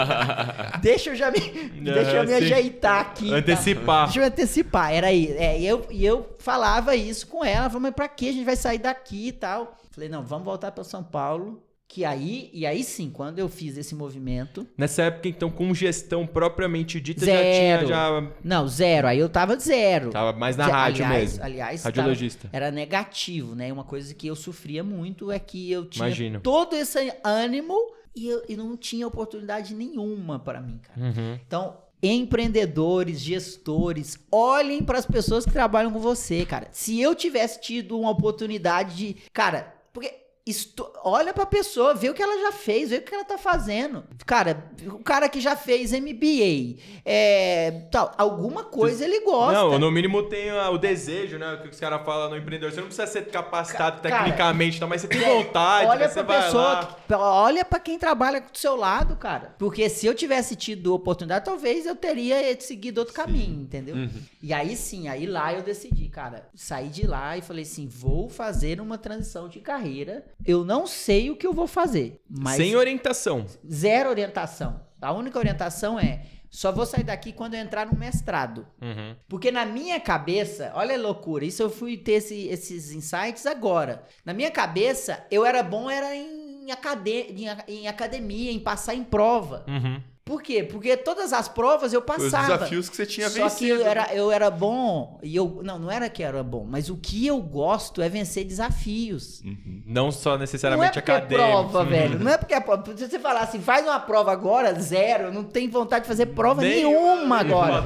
[0.82, 1.38] Deixa eu já me,
[1.80, 2.34] deixa eu me sim.
[2.34, 3.30] ajeitar aqui.
[3.30, 3.36] tá?
[3.36, 4.04] Antecipar.
[4.04, 4.92] Deixa eu antecipar.
[4.92, 5.32] Era aí.
[5.36, 7.68] É, e eu, e eu falava isso com ela.
[7.68, 9.76] Falei, mas pra que a gente vai sair daqui e tal?
[9.90, 11.62] Falei, não, vamos voltar pra São Paulo.
[11.94, 14.66] Que aí, e aí sim, quando eu fiz esse movimento.
[14.78, 17.42] Nessa época, então, com gestão propriamente dita, Zero.
[17.42, 17.86] já tinha.
[17.86, 19.08] Já Não, zero.
[19.08, 20.08] Aí eu tava zero.
[20.08, 21.44] tava mais na Ze- rádio aliás, mesmo.
[21.44, 22.48] Aliás, Radiologista.
[22.48, 23.70] tava- era negativo, né?
[23.70, 26.40] Uma coisa que eu sofria muito é que eu tinha Imagino.
[26.40, 27.76] todo esse ânimo
[28.16, 30.98] e eu e não tinha oportunidade nenhuma para mim, cara.
[30.98, 31.38] Uhum.
[31.46, 36.68] Então, empreendedores, gestores, olhem para as pessoas que trabalham com você, cara.
[36.72, 42.14] Se eu tivesse tido uma oportunidade de, cara, porque isto- olha pra pessoa, vê o
[42.14, 44.02] que ela já fez, vê o que ela tá fazendo.
[44.26, 49.52] Cara, o cara que já fez MBA, é, tal, alguma coisa ele gosta.
[49.52, 51.54] Não, no mínimo tem o desejo, né?
[51.54, 52.72] O que os caras falam no empreendedor.
[52.72, 54.86] Você não precisa ser capacitado cara, tecnicamente, tá?
[54.86, 58.56] mas você tem Velho, vontade, olha você pra pessoa, que- olha pra quem trabalha do
[58.58, 59.54] seu lado, cara.
[59.58, 63.94] Porque se eu tivesse tido oportunidade, talvez eu teria seguido outro caminho, entendeu?
[63.94, 64.10] Uhum.
[64.42, 68.28] E aí sim, aí lá eu decidi, cara, saí de lá e falei assim, vou
[68.28, 70.24] fazer uma transição de carreira.
[70.46, 72.20] Eu não sei o que eu vou fazer,
[72.56, 73.46] Sem orientação.
[73.70, 74.80] zero orientação.
[75.00, 78.66] A única orientação é só vou sair daqui quando eu entrar no mestrado.
[78.80, 79.16] Uhum.
[79.28, 84.04] Porque na minha cabeça, olha a loucura, isso eu fui ter esse- esses insights agora.
[84.24, 87.46] Na minha cabeça, eu era bom era em, acade- em
[87.82, 89.64] em academia, em passar em prova.
[89.66, 90.00] Uhum.
[90.24, 90.62] Por quê?
[90.62, 92.54] Porque todas as provas eu Os passava.
[92.54, 93.58] desafios que você tinha Só vencido.
[93.78, 96.88] que eu era, eu era bom e eu não, não era que era bom, mas
[96.88, 99.42] o que eu gosto é vencer desafios.
[99.84, 101.48] Não só Não é necessariamente porque é acadêmico.
[101.48, 102.18] prova, velho.
[102.20, 102.96] Não é porque é prova.
[102.96, 106.26] Se você falar assim, faz uma prova agora, zero, eu não tem vontade de fazer
[106.26, 106.92] prova Nenhuma.
[107.16, 107.82] nenhuma agora.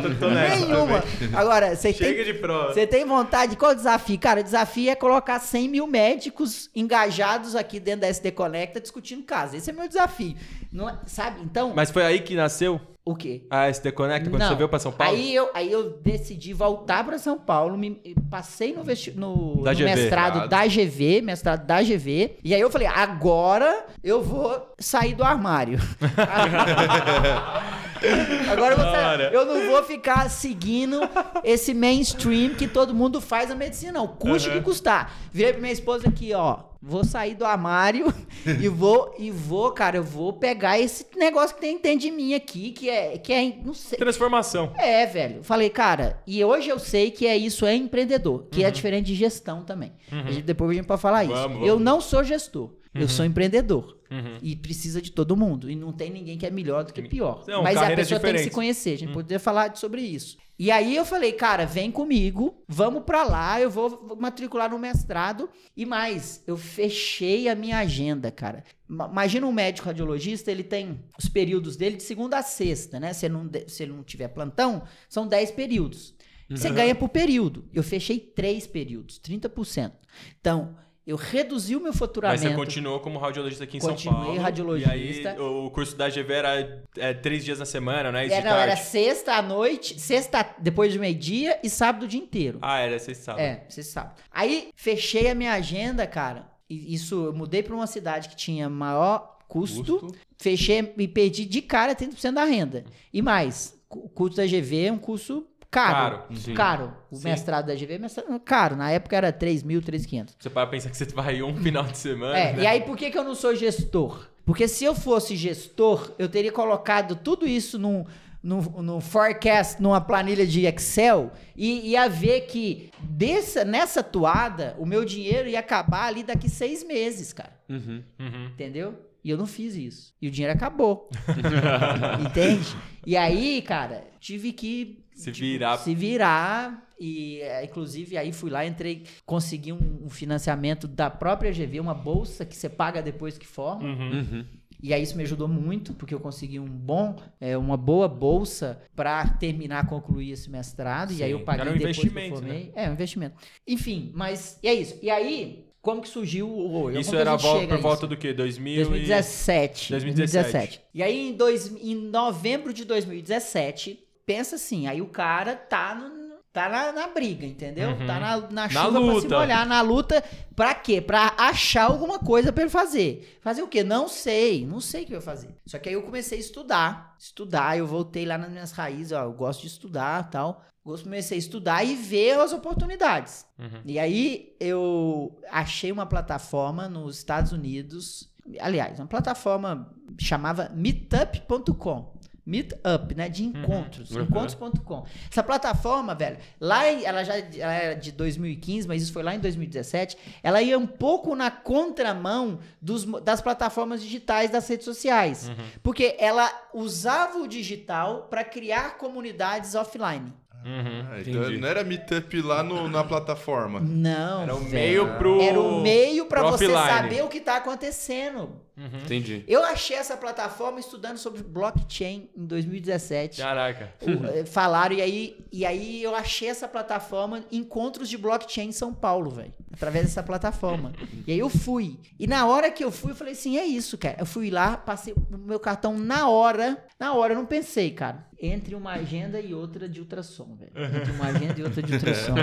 [0.51, 1.03] Nenhuma.
[1.35, 2.75] Agora, você Chega tem, de prova.
[2.75, 3.57] você tem vontade?
[3.57, 4.18] Qual o desafio?
[4.18, 9.22] Cara, o desafio é colocar 100 mil médicos engajados aqui dentro da SD Conecta discutindo
[9.22, 9.57] caso.
[9.57, 10.37] Esse é meu desafio.
[10.76, 11.40] Não é- sabe?
[11.42, 13.44] Então, Mas foi aí que nasceu o quê?
[13.48, 14.48] a SD Connect, quando Não.
[14.48, 15.14] você veio pra São Paulo?
[15.14, 17.92] Aí eu, aí eu decidi voltar para São Paulo, me,
[18.30, 19.84] passei no, vesti- no, Da no GV.
[19.84, 25.24] mestrado da GV, mestrado da GV, e aí eu falei, agora eu vou sair do
[25.24, 25.78] armário.
[28.52, 31.00] agora eu, vou sair- eu não vou ficar seguindo
[31.42, 34.06] esse mainstream que todo mundo faz a medicina, não.
[34.08, 35.12] Custe o que custar.
[35.32, 36.58] Virei pra minha esposa aqui, ó.
[36.88, 38.14] Vou sair do armário
[38.46, 42.33] e vou, e vou, cara, eu vou pegar esse negócio que tem dentro de mim
[42.33, 44.72] aqui, que é, que é, não sei, Transformação.
[44.79, 45.42] é, velho.
[45.42, 49.14] Falei, cara, e hoje eu sei que é isso, é empreendedor, que é diferente de
[49.16, 49.92] gestão também.
[50.29, 51.33] Gente- depois a gente pode falar isso.
[51.35, 51.68] Vamos, vamos.
[51.68, 53.95] Eu não sou gestor, eu sou empreendedor.
[54.42, 55.71] E precisa de todo mundo.
[55.71, 57.45] E não tem ninguém que é melhor do que pior.
[57.49, 58.90] Não, Mas a carreiras pessoa tem que se conhecer.
[58.95, 60.37] A gente poderia falar sobre isso.
[60.59, 65.51] E aí eu falei, cara, vem comigo, vamos pra lá, eu vou matricular no mestrado.
[65.77, 68.64] E mais, eu fechei a minha agenda, cara.
[68.88, 73.12] Ma- Imagina um médico radiologista, ele tem os períodos dele de segunda a sexta, né?
[73.12, 76.14] Se ele não, se ele não tiver plantão, são 10 períodos.
[76.49, 77.69] Você ganha por período.
[77.75, 79.92] Eu fechei três períodos, 30%.
[80.40, 82.42] Então, eu reduzi o meu Mas faturamento.
[82.42, 84.40] você continuou como radiologista aqui em São Continuei Paulo.
[84.40, 85.29] radiologista.
[85.29, 88.27] E aí o curso da GV era é, três dias na semana, né?
[88.27, 88.83] É, não, era tarde.
[88.88, 92.59] sexta à noite, sexta depois do meio-dia e sábado o dia inteiro.
[92.61, 93.45] Ah, era, vocês sabem.
[93.45, 94.14] É, você sabe.
[94.33, 96.51] Aí fechei a minha agenda, cara.
[96.69, 100.01] E isso, eu mudei pra uma cidade que tinha maior custo.
[100.01, 100.19] Custo.
[100.37, 102.85] Fechei e perdi de cara 30% da renda.
[103.12, 106.18] E mais, o curso da GV é um curso caro.
[106.18, 106.54] Caro, sim.
[106.54, 106.96] Caro.
[107.10, 107.28] O Sim.
[107.28, 108.76] mestrado da GV é mestrado caro.
[108.76, 110.34] Na época era 3 mil, 3.500.
[110.38, 112.36] Você para pensar que você vai um final de semana.
[112.38, 112.62] É, né?
[112.62, 114.28] e aí por que, que eu não sou gestor?
[114.44, 118.04] Porque se eu fosse gestor, eu teria colocado tudo isso num,
[118.42, 124.86] num, num forecast, numa planilha de Excel, e ia ver que dessa, nessa toada, o
[124.86, 127.52] meu dinheiro ia acabar ali daqui seis meses, cara.
[127.68, 128.02] Uhum.
[128.20, 128.46] Uhum.
[128.52, 128.94] Entendeu?
[129.24, 130.14] E eu não fiz isso.
[130.22, 131.10] E o dinheiro acabou.
[132.24, 132.76] Entende?
[133.04, 135.79] E aí, cara, tive que Se virar.
[135.79, 141.50] se virar e é, inclusive aí fui lá entrei consegui um, um financiamento da própria
[141.50, 144.11] GV uma bolsa que você paga depois que forma Uhum.
[144.12, 144.44] Uhum.
[144.83, 148.81] e aí isso me ajudou muito porque eu consegui um bom é, uma boa bolsa
[148.94, 152.35] para terminar concluir esse mestrado e aí eu Sim, paguei um depois que eu investimento,
[152.37, 156.83] formei é um investimento enfim mas e é isso e aí como que surgiu o
[156.85, 156.98] Oi?
[157.00, 158.09] Isso era vol- por volta isso?
[158.09, 158.33] do quê?
[158.33, 158.76] 2000 e...
[158.87, 159.90] 2017.
[159.92, 159.92] 2017.
[159.92, 160.81] 2017.
[160.92, 166.36] E aí, em, dois, em novembro de 2017, pensa assim, aí o cara tá no,
[166.52, 167.90] tá na, na briga, entendeu?
[167.90, 168.06] Uhum.
[168.06, 169.38] Tá na, na Na chuva pra se luta.
[169.38, 170.24] molhar, na luta.
[170.54, 171.00] Pra quê?
[171.00, 173.38] Pra achar alguma coisa pra ele fazer.
[173.40, 173.84] Fazer o quê?
[173.84, 175.56] Não sei, não sei o que eu ia fazer.
[175.66, 179.22] Só que aí eu comecei a estudar, estudar, eu voltei lá nas minhas raízes, ó,
[179.24, 180.62] eu gosto de estudar tal.
[180.84, 183.44] Eu Comecei a estudar e ver as oportunidades.
[183.58, 183.80] Uhum.
[183.84, 192.15] E aí eu achei uma plataforma nos Estados Unidos, aliás, uma plataforma chamava meetup.com.
[192.46, 193.28] Meetup, né?
[193.28, 194.12] De encontros.
[194.12, 194.22] Uhum.
[194.22, 195.04] Encontros.com.
[195.28, 199.40] Essa plataforma, velho, lá ela já ela era de 2015, mas isso foi lá em
[199.40, 200.16] 2017.
[200.42, 205.48] Ela ia um pouco na contramão dos, das plataformas digitais das redes sociais.
[205.48, 205.64] Uhum.
[205.82, 210.32] Porque ela usava o digital para criar comunidades offline.
[210.66, 211.07] Uhum.
[211.12, 213.79] Ah, então não era meetup lá no, na plataforma.
[213.81, 214.42] Não.
[214.42, 214.72] Era o velho.
[214.72, 215.40] meio pro.
[215.40, 216.90] Era o meio para você offline.
[217.02, 218.61] saber o que tá acontecendo.
[218.76, 218.98] Uhum.
[219.05, 219.42] Entendi.
[219.48, 223.40] Eu achei essa plataforma estudando sobre blockchain em 2017.
[223.40, 223.90] Caraca.
[224.02, 228.72] O- eh, Falaram, e aí, e aí eu achei essa plataforma Encontros de Blockchain em
[228.72, 229.55] São Paulo, velho.
[229.76, 230.92] Através dessa plataforma.
[231.26, 231.98] E aí eu fui.
[232.18, 234.16] E na hora que eu fui, eu falei assim: é isso, cara.
[234.18, 236.82] Eu fui lá, passei o meu cartão na hora.
[236.98, 238.26] Na hora, eu não pensei, cara.
[238.40, 240.72] Entre uma agenda e outra de ultrassom, velho.
[240.96, 242.34] Entre uma agenda e outra de ultrassom.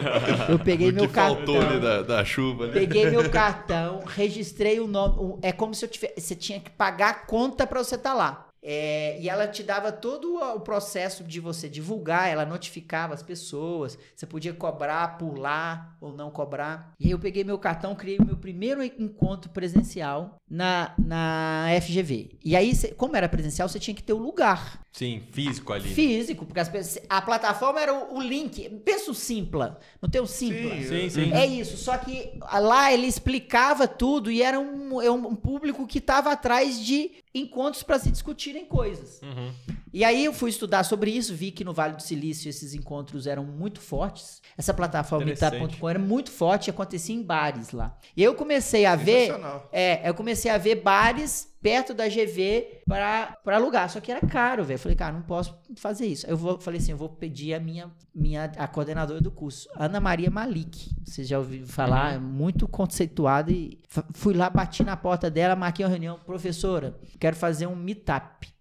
[0.48, 1.60] Eu peguei o meu cartão.
[1.60, 2.74] ali da, da chuva, né?
[2.74, 5.40] Peguei meu cartão, registrei o nome.
[5.42, 6.22] É como se eu tivesse.
[6.22, 8.48] Você tinha que pagar a conta pra você estar lá.
[8.64, 13.98] É, e ela te dava todo o processo de você divulgar, ela notificava as pessoas,
[14.16, 16.94] você podia cobrar por lá ou não cobrar.
[16.98, 22.38] E aí eu peguei meu cartão, criei o meu primeiro encontro presencial na, na FGV.
[22.44, 25.90] E aí, como era presencial, você tinha que ter o lugar Sim, físico ali.
[25.90, 26.72] físico, porque as
[27.10, 28.70] a plataforma era o, o link.
[28.86, 30.76] Pensa o Simpla, não tem o Simpla?
[30.76, 31.34] Sim, sim.
[31.34, 35.98] É isso, só que lá ele explicava tudo e era um, é um público que
[35.98, 39.22] estava atrás de encontros para se discutirem coisas.
[39.22, 39.52] Uhum.
[39.94, 43.28] E aí eu fui estudar sobre isso, vi que no Vale do Silício esses encontros
[43.28, 44.42] eram muito fortes.
[44.58, 45.26] Essa plataforma.
[45.26, 47.96] Meetup.com era muito forte e acontecia em bares lá.
[48.18, 49.32] E eu comecei a ver,
[49.72, 54.20] é, eu comecei a ver bares perto da GV pra, pra alugar, só que era
[54.28, 54.78] caro, velho.
[54.78, 56.28] Falei, cara, não posso fazer isso.
[56.28, 60.00] Eu vou, falei assim, eu vou pedir a minha, minha a coordenadora do curso, Ana
[60.00, 60.92] Maria Malik.
[61.06, 62.16] Você já ouviu falar?
[62.16, 63.80] É muito conceituada e
[64.14, 68.53] fui lá, bati na porta dela, marquei uma reunião, professora, quero fazer um meetup.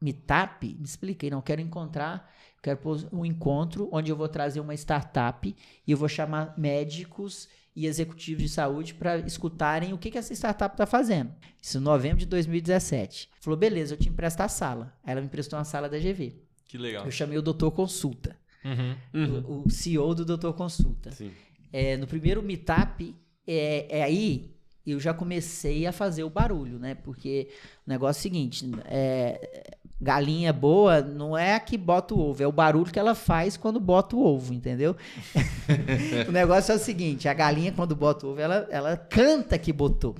[0.00, 0.76] Meetup?
[0.78, 2.32] Me expliquei, não quero encontrar,
[2.62, 5.54] quero pôr um encontro onde eu vou trazer uma startup
[5.86, 10.32] e eu vou chamar médicos e executivos de saúde para escutarem o que, que essa
[10.34, 11.32] startup está fazendo.
[11.60, 13.30] Isso em novembro de 2017.
[13.40, 14.92] Falou, beleza, eu te empresto a sala.
[15.04, 16.34] Aí ela me emprestou uma sala da GV.
[16.66, 17.04] Que legal.
[17.04, 18.96] Eu chamei o doutor Consulta, Uhum.
[19.14, 19.62] Uhum.
[19.62, 21.10] o, o CEO do doutor Consulta.
[21.12, 21.30] Sim.
[21.72, 23.14] É, no primeiro meetup,
[23.46, 24.54] é, é aí
[24.86, 26.94] eu já comecei a fazer o barulho, né?
[26.94, 27.48] Porque
[27.86, 32.42] o negócio é o seguinte: é, galinha boa não é a que bota o ovo,
[32.42, 34.96] é o barulho que ela faz quando bota o ovo, entendeu?
[36.28, 39.72] o negócio é o seguinte: a galinha, quando bota o ovo, ela, ela canta que
[39.72, 40.14] botou.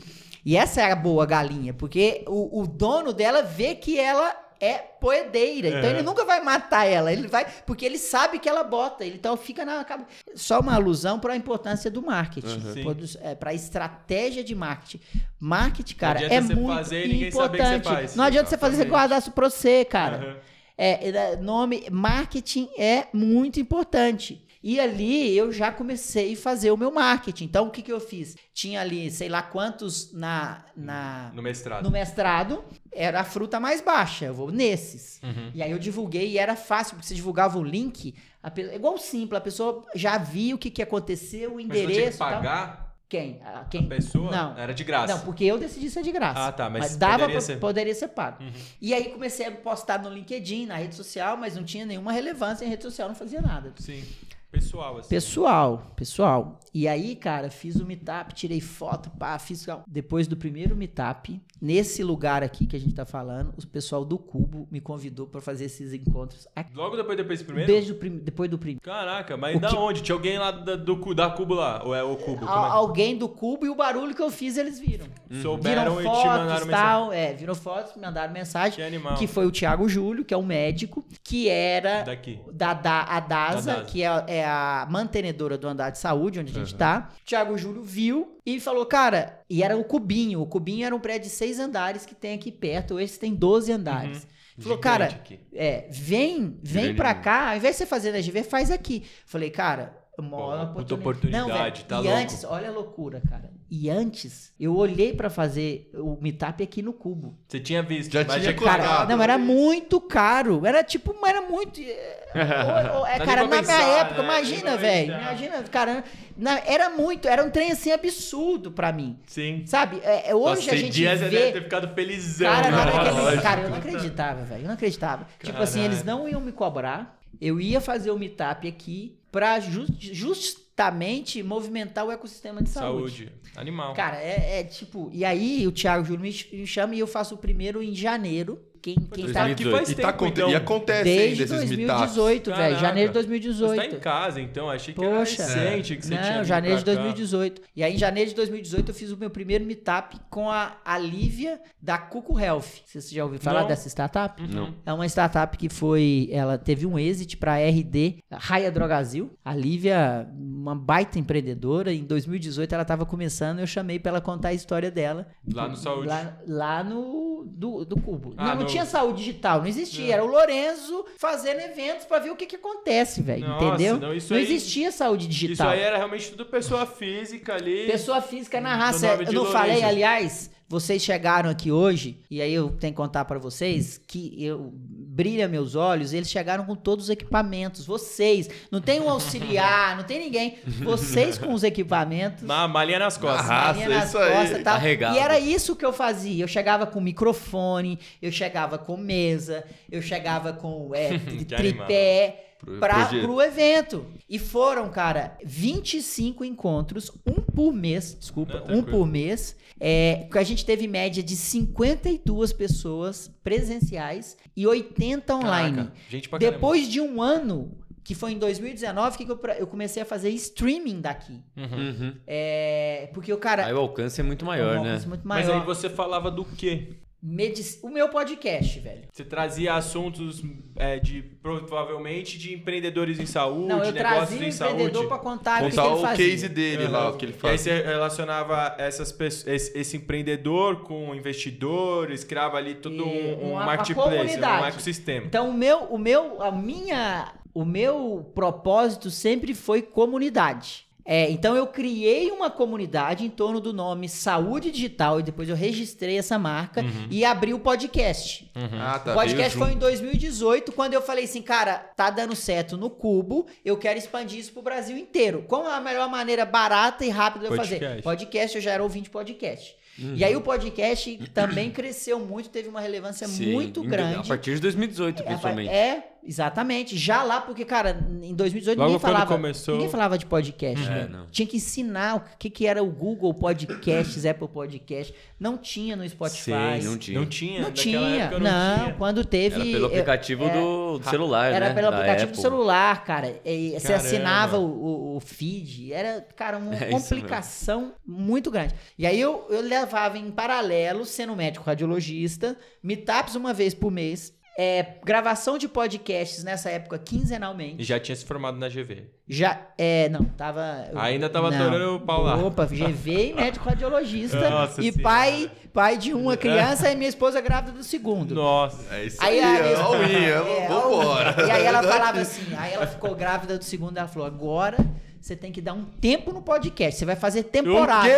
[0.45, 4.75] E essa é a boa galinha, porque o, o dono dela vê que ela é
[4.75, 5.69] poedeira.
[5.69, 5.93] Então É.
[5.95, 7.11] ele nunca vai matar ela.
[7.11, 7.47] Ele vai.
[7.67, 9.05] Porque ele sabe que ela bota.
[9.05, 10.09] Ele então fica na cabeça.
[10.35, 12.61] Só uma alusão para a importância do marketing.
[12.85, 12.95] Uhum.
[13.23, 15.01] É, para a estratégia de marketing.
[15.39, 17.85] Marketing, cara, é muito fazer importante.
[17.85, 18.15] faz.
[18.15, 20.19] Não adianta você fazer você guardar isso pra você, cara.
[20.19, 20.37] Uhum.
[20.77, 24.43] É, nome, marketing é muito importante.
[24.63, 27.45] E ali eu já comecei a fazer o meu marketing.
[27.45, 28.37] Então o que, que eu fiz?
[28.53, 31.83] Tinha ali, sei lá quantos na, na, No mestrado.
[31.85, 34.27] no mestrado, era a fruta mais baixa.
[34.27, 35.19] Eu vou nesses.
[35.23, 35.51] Uhum.
[35.55, 38.99] E aí eu divulguei e era fácil, porque você divulgava o link, a pe- igual
[38.99, 42.19] simples, a pessoa já via o que, que aconteceu, o Mas você tinha que endereço.
[42.19, 43.41] pagar Quem?
[43.43, 43.89] A, a quem?
[43.89, 44.31] pessoa?
[44.31, 44.59] Não.
[44.59, 45.15] Era de graça.
[45.15, 46.49] Não, porque eu decidi ser de graça.
[46.49, 47.59] Ah, tá, mas dava poderia pra- ser.
[47.59, 48.43] poderia ser pago.
[48.45, 48.53] Uhum.
[48.81, 52.65] E aí comecei a postar no LinkedIn, na rede social, mas não tinha nenhuma relevância
[52.67, 53.73] em rede social, não fazia nada.
[53.79, 54.05] Sim.
[54.51, 55.09] Pessoal, assim.
[55.09, 56.59] Pessoal, pessoal.
[56.73, 59.67] E aí, cara, fiz o meetup, tirei foto, pá, fiz.
[59.87, 64.17] Depois do primeiro meetup, nesse lugar aqui que a gente tá falando, o pessoal do
[64.19, 66.71] Cubo me convidou pra fazer esses encontros aqui.
[66.77, 67.73] Logo depois, depois desse primeiro?
[67.73, 68.81] Desde o prim- depois do primeiro.
[68.83, 70.03] Caraca, mas O da que- onde?
[70.03, 71.83] Tinha alguém lá da, do, da Cubo lá?
[71.85, 72.45] Ou é o Cubo?
[72.45, 72.49] É?
[72.49, 75.07] Alguém do Cubo e o barulho que eu fiz, eles viram.
[75.43, 76.71] Souberam Viram e te mandaram fotos e mensagem.
[76.71, 77.13] tal.
[77.13, 78.77] É, viram fotos, me mandaram mensagem.
[78.77, 79.15] Que animal.
[79.17, 82.39] Que foi o Thiago Júlio, que é um médico, que era Daqui.
[82.53, 83.85] da, da a DASA, Da DASA.
[83.87, 87.11] que é, é a mantenedora do andar de saúde, onde a gente tá.
[87.25, 90.41] Thiago Júlio viu e falou, cara, e era o Cubinho.
[90.41, 92.99] O Cubinho era um prédio de seis andares que tem aqui perto.
[92.99, 94.27] Esse tem 12 andares.
[94.59, 95.25] Falou, Gigante cara,
[95.55, 99.05] é, vem, vem pra cá, ao invés de você fazer na GV, faz aqui.
[99.25, 101.01] Falei, cara, Puta oportunidade.
[101.01, 102.17] oportunidade, Não, velho, tá e louco.
[102.19, 103.51] antes, olha a loucura, cara.
[103.73, 107.39] E antes, eu olhei pra fazer o meetup aqui no Cubo.
[107.47, 108.81] Você tinha visto, Já mas tinha colocado.
[108.83, 109.45] Cara, não, era né?
[109.45, 110.67] muito caro.
[110.67, 111.79] Era tipo, era muito.
[112.35, 114.25] é, ou- ou- é, cara, na pra minha pensar, época, né?
[114.25, 115.07] imagina, velho.
[115.13, 115.21] pensar.
[115.23, 116.05] Imagina, cara.
[116.37, 119.17] na- era muito, era um trem assim absurdo pra mim.
[119.27, 119.63] Sim.
[119.67, 120.01] Sabe?
[120.03, 121.39] É, é, hoje Nossa, a gente dia você vê.
[121.39, 122.51] deve ter ficado felizão.
[122.51, 122.71] Cara, né?
[122.71, 123.43] não era aquele- Lógico.
[123.43, 124.63] cara, eu não acreditava, velho.
[124.63, 125.27] Eu não acreditava.
[125.43, 125.95] Tipo assim, Caralho.
[125.95, 127.19] eles não iam me cobrar.
[127.41, 133.27] Eu ia fazer o meetup aqui pra ju- justamente movimentar o ecossistema de saúde.
[133.27, 133.33] Saúde.
[133.57, 133.95] Animal.
[133.95, 135.11] Cara, é, é tipo.
[135.13, 138.61] E aí o Thiago ch- me chama e eu faço o primeiro em janeiro.
[138.83, 140.51] Quem, quem tá que faz E, tá, tempo, então.
[140.51, 142.15] e acontece desde ainda esses meetups.
[142.15, 142.79] 2018, velho.
[142.79, 143.97] Janeiro de Você tá 2018.
[143.97, 144.71] em casa, então.
[144.71, 145.43] Achei que Poxa.
[145.43, 147.01] era recente que você Não, tinha vindo janeiro de pra cá.
[147.03, 147.63] 2018.
[147.77, 150.99] E aí, em janeiro de 2018, eu fiz o meu primeiro meetup com a, a
[150.99, 152.65] Lívia da Cuco Health.
[152.87, 153.69] Você já ouviu falar Não.
[153.69, 154.43] dessa startup?
[154.49, 154.75] Não.
[154.87, 156.29] É uma startup que foi.
[156.33, 159.31] Ela teve um exit para RD, Raia Drogazil.
[159.45, 161.93] A Lívia, uma baita empreendedora.
[161.93, 163.59] Em 2018 ela estava começando.
[163.59, 165.27] Eu chamei para ela contar a história dela.
[165.53, 166.09] Lá no Saúde.
[166.09, 167.31] Lá, lá no.
[167.51, 168.35] Do, do Cubo.
[168.37, 170.07] Ah, não, não no- tinha saúde digital, não existia.
[170.07, 170.13] Não.
[170.13, 173.47] Era o Lorenzo fazendo eventos para ver o que, que acontece, velho.
[173.57, 173.99] Entendeu?
[173.99, 175.69] não, isso não aí- existia saúde Isso digital.
[175.71, 177.87] aí era realmente tudo pessoa física ali.
[177.87, 179.07] Pessoa física na raça.
[179.07, 179.53] Eu não Lorenzo.
[179.53, 184.35] falei, aliás, vocês chegaram aqui hoje, e aí eu tenho que contar pra vocês que
[184.43, 184.73] eu
[185.21, 187.85] brilha meus olhos, eles chegaram com todos os equipamentos.
[187.85, 190.57] Vocês, não tem um auxiliar, não tem ninguém.
[190.83, 192.43] Vocês com os equipamentos.
[192.43, 193.51] Na malinha nas costas.
[193.51, 194.33] Ah, malinha nas isso aí.
[194.33, 194.77] costas e tal.
[194.77, 195.17] Arregado.
[195.17, 196.43] E era isso que eu fazia.
[196.43, 199.63] Eu chegava com microfone, eu chegava com mesa,
[199.93, 203.23] eu chegava com é, tripé Projeto.
[203.23, 204.07] pro evento.
[204.29, 208.91] E foram, cara, 25 encontros, um por mês, desculpa, Não, um tranquilo.
[208.91, 209.57] por mês.
[209.83, 215.77] É, que a gente teve média de 52 pessoas presenciais e 80 online.
[215.77, 216.57] Caraca, gente pra caramba.
[216.59, 220.31] Depois de um ano, que foi em 2019, que, que eu, eu comecei a fazer
[220.31, 221.41] streaming daqui.
[221.57, 222.15] Uhum.
[222.27, 223.65] É, porque o cara.
[223.67, 224.89] Aí o alcance é muito maior, um né?
[224.91, 225.61] alcance muito Mas maior.
[225.61, 226.95] aí você falava do quê?
[227.23, 229.03] Medici- O meu podcast, velho.
[229.13, 230.43] Você trazia assuntos
[230.77, 235.07] é, de provavelmente de empreendedores em saúde, Não, eu negócios em empreendedor saúde.
[235.09, 236.27] pra contar, o que, que Contar ele o fazia.
[236.31, 236.93] case dele Aham.
[236.93, 237.61] lá, o que ele E aí faz.
[237.61, 243.51] você relacionava essas pessoas, esse, esse empreendedor com investidores, criava ali todo E um, um
[243.51, 245.27] uma- uma marketplace, um ecossistema.
[245.27, 250.89] Então, o meu, o meu, a minha, o meu propósito sempre foi comunidade.
[251.13, 255.57] É, então eu criei uma comunidade em torno do nome Saúde Digital e depois eu
[255.57, 258.49] registrei essa marca e abri o podcast.
[258.81, 259.11] Ah, tá.
[259.11, 259.81] o podcast foi em junto.
[259.81, 264.53] 2018, quando eu falei assim, cara, tá dando certo no Cubo, eu quero expandir isso
[264.53, 265.45] pro Brasil inteiro.
[265.49, 268.03] Qual é a melhor maneira barata e rápida de eu fazer?
[268.05, 268.57] Podcast.
[268.57, 269.75] Eu já era ouvinte de podcast.
[269.99, 270.15] Uhum.
[270.15, 274.19] E aí o podcast também cresceu muito, teve uma relevância Sim, muito grande.
[274.19, 275.71] A partir de 2018, É, principalmente.
[275.71, 276.97] É, exatamente.
[276.97, 280.87] Já lá, porque, cara, em 2018 Logo ninguém falava, começou- ninguém falava de podcast.
[280.87, 281.09] É, velho.
[281.11, 281.27] não.
[281.27, 285.15] Tinha que ensinar o que, que era o Google Podcasts, Apple Podcast.
[285.39, 286.43] Não tinha no Spotify.
[286.81, 287.19] Sim, não tinha.
[287.21, 288.25] Não tinha, Não naquela tinha.
[288.25, 288.95] época Não, tinha.
[288.95, 289.55] quando teve.
[289.57, 291.75] Era pelo eu- aplicativo é, do, do celular, Era né?
[291.75, 292.43] pelo Da aplicativo do Apple.
[292.43, 293.41] celular, cara.
[293.45, 294.05] E você Caramba.
[294.07, 295.93] assinava o, o- o feed.
[295.93, 298.75] Era, cara, uma É complicação muito grande.
[298.99, 304.33] E aí eu, eu levava em paralelo, sendo médico radiologista, meetups uma vez por mês.
[304.63, 307.81] É, gravação de podcasts nessa época quinzenalmente.
[307.81, 309.05] E já tinha se formado na GV.
[309.27, 310.85] Já, é, não, tava.
[310.97, 311.67] Ainda tava não.
[311.67, 312.37] atorando o pau lá.
[312.37, 314.51] Opa, GV e médico radiologista.
[314.51, 315.03] Nossa e Senhora.
[315.03, 318.35] pai, pai de uma criança e minha esposa grávida do segundo.
[318.35, 318.95] Nossa.
[318.95, 321.37] É isso Aí aí, a minha é, vambora.
[321.47, 324.77] E aí ela falava assim, aí ela ficou grávida do segundo, ela falou, agora
[325.21, 328.09] você tem que dar um tempo no podcast, você vai fazer temporada.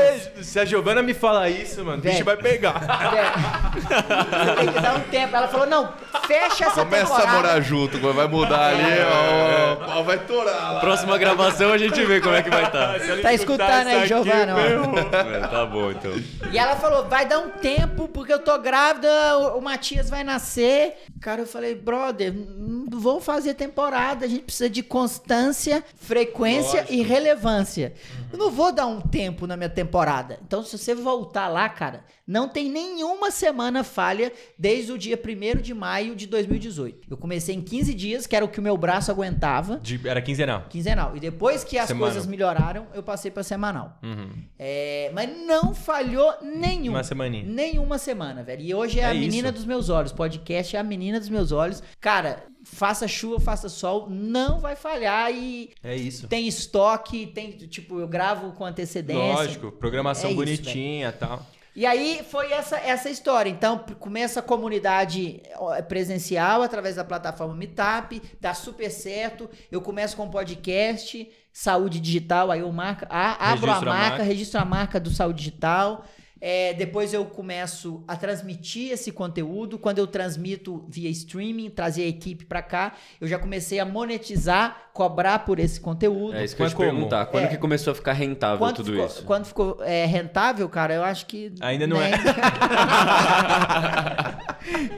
[0.41, 2.75] Se a Giovana me falar isso, mano, o bicho vai pegar.
[3.73, 5.35] Você tem que dar um tempo.
[5.35, 5.93] Ela falou, não,
[6.27, 7.31] fecha essa Começa temporada.
[7.31, 10.81] a morar junto, vai mudar ali, ó, o pau vai torar lá.
[10.81, 12.99] Próxima gravação a gente vê como é que vai estar.
[12.99, 14.63] Tá escutar escutando aí, Giovana, ó.
[14.63, 14.95] ferrou.
[15.51, 16.13] tá bom, então.
[16.53, 20.23] E ela falou, vai dar um tempo, porque eu tô grávida, o, o Matias vai
[20.23, 20.95] nascer.
[21.21, 27.13] Cara, eu falei, brother, não vou fazer temporada, a gente precisa de constância, frequência Lógico.
[27.13, 27.93] e relevância.
[28.33, 30.39] Eu não vou dar um tempo na minha temporada.
[30.47, 35.61] Então, se você voltar lá, cara, não tem nenhuma semana falha desde o dia 1
[35.61, 37.09] de maio de 2018.
[37.11, 39.79] Eu comecei em 15 dias, que era o que o meu braço aguentava.
[39.79, 40.67] De- Era quinzenal.
[40.69, 41.17] Quinzenal.
[41.17, 42.09] E depois que as Semanal.
[42.11, 43.99] coisas melhoraram, eu passei pra semanal.
[44.03, 44.31] Uhum.
[44.59, 46.93] É, mas não falhou nenhum.
[46.93, 47.45] Uma semaninha.
[47.47, 48.63] Nenhuma semana, velho.
[48.63, 49.57] E hoje é, É a menina isso.
[49.59, 50.13] dos meus olhos.
[50.13, 51.83] Podcast é a menina dos meus olhos.
[52.01, 55.31] Cara, faça chuva, faça sol, não vai falhar.
[55.31, 56.27] E É isso.
[56.27, 59.23] tem estoque, tem, tipo, eu gravo com antecedência.
[59.23, 61.47] Lógico, programação É bonitinha e tal.
[61.75, 63.49] E aí foi essa, essa história.
[63.49, 65.43] Então começa a comunidade
[65.89, 69.49] presencial através da plataforma Meetup, dá super certo.
[69.71, 74.23] Eu começo com podcast saúde digital, aí eu marca, a, abro a a marca, marca.
[74.23, 76.05] registro a marca do saúde digital.
[76.45, 79.79] É, depois eu começo a transmitir esse conteúdo.
[79.79, 84.91] Quando eu transmito via streaming, trazer a equipe para cá, eu já comecei a monetizar,
[84.93, 86.35] cobrar por esse conteúdo.
[86.37, 87.27] É isso que eu ia te perguntar.
[87.27, 87.47] Quando É.
[87.47, 89.23] que começou a ficar rentável Quando tudo ficou, isso?
[89.23, 91.53] quando ficou é, rentável, cara, eu acho que.
[91.61, 92.11] Ainda não né?
[92.11, 92.15] é.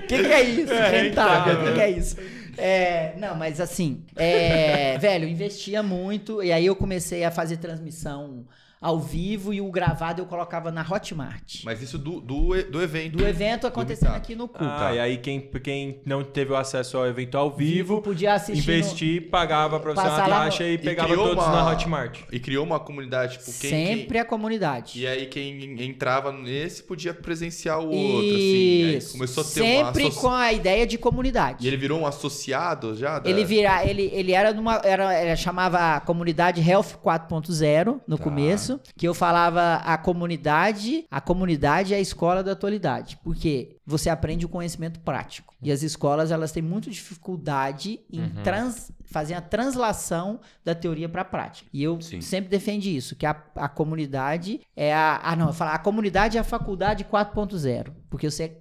[0.04, 0.72] O que, que é isso?
[0.72, 1.60] É, rentável.
[1.60, 2.16] O que, que é isso?
[2.56, 7.56] É, não, mas assim, é, velho, eu investia muito e aí eu comecei a fazer
[7.58, 8.46] transmissão
[8.80, 11.62] ao vivo e o gravado eu colocava na Hotmart.
[11.64, 13.16] Mas isso do, do, do evento.
[13.16, 14.22] Do evento acontecendo Meetup.
[14.24, 14.58] aqui no CU.
[14.60, 18.70] Ah, e aí quem, quem não teve o acesso ao evento ao vivo, podia assistir.
[18.70, 21.62] no- investir, pagava pra você uma lá no- taxa e E pegava criou todos uma-
[21.62, 22.20] na Hotmart.
[22.30, 24.92] E criou uma comunidade, tipo, quem, Sempre a comunidade.
[24.92, 28.96] quem- E aí quem entrava nesse podia presenciar o outro, assim.
[28.96, 29.12] Isso.
[29.12, 31.64] começou a ter Sempre uma com a ideia de comunidade.
[31.64, 33.18] E ele virou um associado já?
[33.18, 38.16] da- Ele vira, ele, ele era numa, era, era chamava a comunidade Health 4.0 no
[38.18, 38.24] Tá.
[38.24, 44.08] começo, que eu falava a comunidade, a comunidade é a escola da atualidade, porque você
[44.10, 45.54] aprende o conhecimento prático.
[45.62, 48.42] E as escolas, elas têm muita dificuldade em Uhum.
[48.42, 51.68] trans, fazer a translação da teoria para a prática.
[51.72, 52.20] E eu Sim.
[52.20, 56.36] sempre defendi isso, que a, a comunidade é a, ah não, eu falo, a comunidade
[56.36, 58.56] é a faculdade 4.0, porque você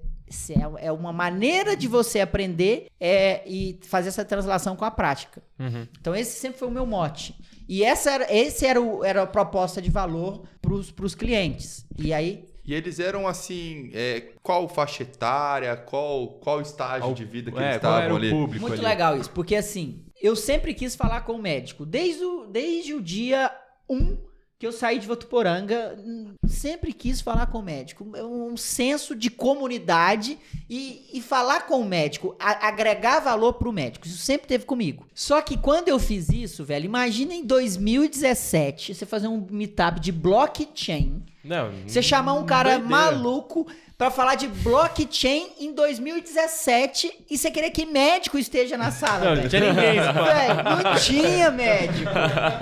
[0.50, 5.44] é, é uma maneira de você aprender é, e fazer essa translação com a prática.
[5.60, 5.88] Uhum.
[6.00, 7.36] Então esse sempre foi o meu mote.
[7.74, 11.86] E essa era, esse era, o, era a proposta de valor para os clientes.
[11.98, 17.26] E aí, E eles eram assim, é, qual faixa etária, qual, qual estágio Ao- de
[17.26, 18.30] vida que é, eles estavam o ali?
[18.30, 18.84] público muito ali?
[18.84, 21.84] legal isso, porque assim, eu sempre quis falar com o médico.
[21.86, 23.52] Desde o, desde o dia
[23.90, 24.18] 1
[24.60, 25.98] que eu saí de Votuporanga,
[26.48, 28.06] sempre quis falar com o médico.
[28.24, 30.38] Um senso de comunidade
[30.70, 34.08] e, e falar com o médico, a- agregar valor pro médico.
[34.08, 35.06] Isso sempre teve comigo.
[35.14, 40.12] Só que quando eu fiz isso, velho, imagina em 2017 você fazer um meetup de
[40.12, 41.22] blockchain.
[41.44, 42.90] Não, Você chamar um cara doideira.
[42.90, 43.68] maluco
[43.98, 49.20] pra falar de blockchain em 2017 e você querer que médico esteja na sala.
[49.26, 49.50] Não, não velho.
[49.50, 50.02] tinha ninguém.
[50.14, 50.34] fala.
[50.34, 52.12] Velho, não tinha médico.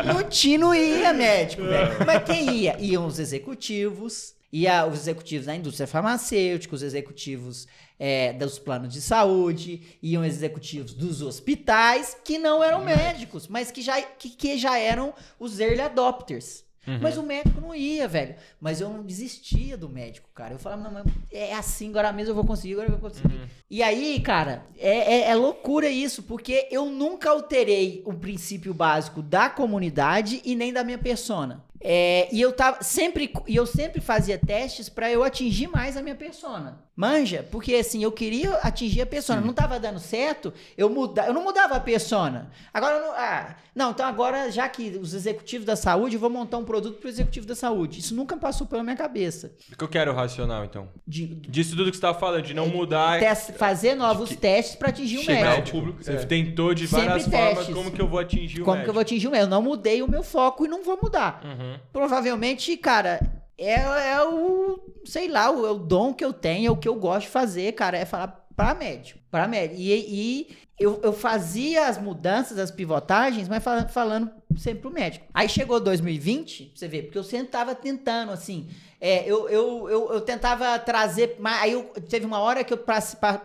[0.06, 2.06] Não tinha, não ia médico, velho.
[2.06, 2.76] Mas quem ia?
[2.80, 7.68] Iam os executivos, ia os executivos da indústria farmacêutica, os executivos
[8.00, 13.82] é, dos planos de saúde, iam executivos dos hospitais, que não eram médicos, mas que
[13.82, 16.64] já, que, que já eram os early adopters.
[17.00, 18.36] Mas o médico não ia, velho.
[18.60, 20.54] Mas eu não desistia do médico, cara.
[20.56, 23.40] Eu falava, não, mas é assim, agora mesmo eu vou conseguir, agora eu vou conseguir.
[23.70, 29.22] E aí, cara, é, é- é loucura isso, porque eu nunca alterei o princípio básico
[29.22, 31.64] da comunidade e nem da minha persona.
[31.84, 36.02] É, e eu tava sempre e eu sempre fazia testes pra eu atingir mais a
[36.02, 36.80] minha persona.
[36.96, 41.34] Manja, porque assim, eu queria atingir a persona, não tava dando certo, eu muda, eu
[41.34, 42.52] não mudava a persona.
[42.72, 46.30] Agora eu não, ah, não, então agora já que os executivos da saúde, eu vou
[46.30, 48.00] montar um produto pro executivo da saúde.
[48.00, 49.52] Isso nunca passou pela minha cabeça.
[49.74, 50.90] O que eu quero racional, então?
[51.08, 53.20] De, Disso tudo que você tava falando, de não mudar.
[53.20, 55.78] teste- fazer novos testes pra atingir o chegar médico.
[55.78, 56.04] ao público.
[56.04, 56.26] Você é.
[56.26, 57.74] tentou de Sempre várias formas testes.
[57.74, 59.42] como que eu vou atingir o Como que eu vou atingir o meu?
[59.42, 61.42] Eu não mudei o meu foco e não vou mudar.
[61.44, 61.71] Uhum.
[61.94, 63.20] Provavelmente, cara,
[63.58, 66.88] é, é o, sei lá, o, é o dom que eu tenho, é o que
[66.88, 69.20] eu gosto de fazer, cara, é falar pra médico.
[69.30, 69.80] Pra médico.
[69.80, 75.26] E, e eu, eu fazia as mudanças, as pivotagens, mas fala- falando sempre pro médico.
[75.34, 78.68] Aí chegou 2020, pra você ver, porque eu sempre tava tentando, assim,
[79.00, 81.38] é, eu, eu, eu, eu tentava trazer.
[81.44, 82.80] Aí eu, teve uma hora que eu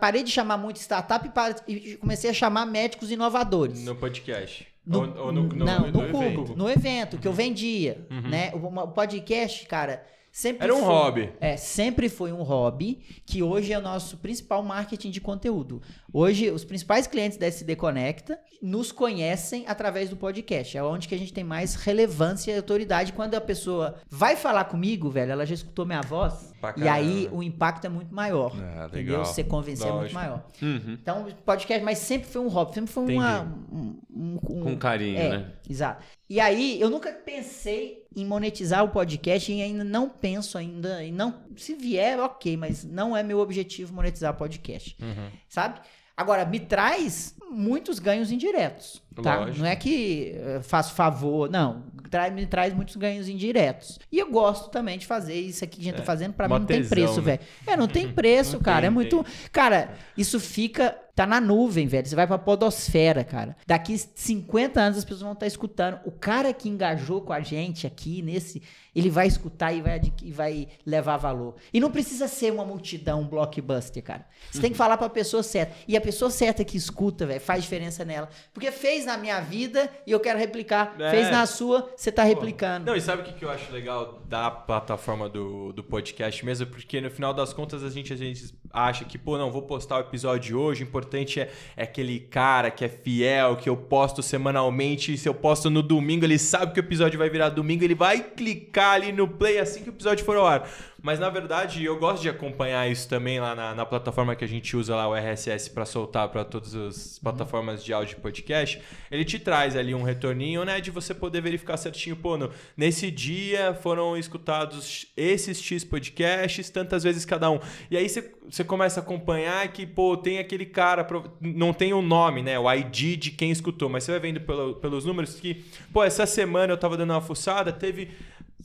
[0.00, 1.30] parei de chamar muito startup
[1.68, 3.84] e comecei a chamar médicos inovadores.
[3.84, 4.66] No podcast.
[4.86, 6.56] No- ou, ou no, no, não, no, Cubo, evento.
[6.56, 8.28] no evento que eu vendia, Uhum.
[8.28, 8.52] né?
[8.54, 11.32] O, o podcast, cara, sempre Era um foi- hobby.
[11.40, 15.82] É, sempre foi um hobby que hoje é o nosso principal marketing de conteúdo.
[16.12, 20.76] Hoje, os principais clientes da SD Conecta nos conhecem através do podcast.
[20.78, 23.12] É onde que a gente tem mais relevância e autoridade.
[23.12, 26.54] Quando a pessoa vai falar comigo, velho, ela já escutou minha voz.
[26.74, 28.52] Pra E aí o impacto é muito maior.
[28.60, 29.24] Ah, entendeu?
[29.24, 30.20] Você convencer é muito Lógico.
[30.20, 30.44] maior.
[30.62, 30.98] Uhum.
[31.00, 33.42] Então, podcast, mas sempre foi um hobby, sempre foi uma,
[33.72, 35.52] um, um- um- Com carinho, é, né?
[35.68, 36.04] Exato.
[36.28, 41.04] E aí, eu nunca pensei em monetizar o podcast e ainda não penso ainda.
[41.04, 44.96] E não, se vier, ok, mas não é meu objetivo monetizar o podcast.
[45.00, 45.28] Uhum.
[45.48, 45.80] Sabe?
[46.16, 49.02] Agora, me traz muitos ganhos indiretos.
[49.22, 49.40] Tá?
[49.40, 49.58] Lógico.
[49.58, 51.84] Não é que eh, faço favor, não.
[52.08, 53.98] Tra me traz muitos ganhos indiretos.
[54.10, 56.34] E eu gosto também de fazer isso aqui que a gente tá fazendo.
[56.34, 57.22] Pra mim não tem tesão, preço, né?
[57.22, 57.40] velho.
[57.66, 58.80] É, não tem preço, cara.
[58.80, 59.24] tem, é muito.
[59.52, 60.96] Cara, isso fica.
[61.16, 62.06] Tá na nuvem, velho.
[62.06, 63.56] Você vai pra podosfera, cara.
[63.66, 65.98] Daqui 50 anos as pessoas vão estar escutando.
[66.04, 68.62] O cara que engajou com a gente aqui nesse,
[68.94, 71.54] ele vai escutar e vai, e vai levar valor.
[71.72, 74.26] E não precisa ser uma multidão, um blockbuster, cara.
[74.50, 75.74] Você tem que falar pra pessoa certa.
[75.88, 78.28] E a pessoa certa que escuta, velho, faz diferença nela.
[78.52, 80.96] Porque fez na minha vida e eu quero replicar.
[80.98, 81.10] É.
[81.10, 82.86] Fez na sua, você tá replicando.
[82.86, 86.66] Não, e sabe o que, que eu acho legal da plataforma do, do podcast mesmo?
[86.66, 89.96] Porque no final das contas a gente, a gente acha que, pô, não, vou postar
[89.96, 94.22] o episódio hoje, o importante é, é aquele cara que é fiel, que eu posto
[94.22, 97.94] semanalmente, se eu posto no domingo, ele sabe que o episódio vai virar domingo, ele
[97.94, 100.68] vai clicar ali no play assim que o episódio for ao ar.
[101.06, 104.48] Mas na verdade, eu gosto de acompanhar isso também lá na, na plataforma que a
[104.48, 108.82] gente usa lá, o RSS, para soltar para todas as plataformas de áudio e podcast.
[109.08, 113.08] Ele te traz ali um retorninho, né, de você poder verificar certinho, pô, no, nesse
[113.08, 117.60] dia foram escutados esses X podcasts, tantas vezes cada um.
[117.88, 121.06] E aí você, começa a acompanhar que, pô, tem aquele cara,
[121.40, 124.74] não tem o nome, né, o ID de quem escutou, mas você vai vendo pelo-
[124.74, 128.10] pelos números que, pô, essa semana eu tava dando uma fuçada, teve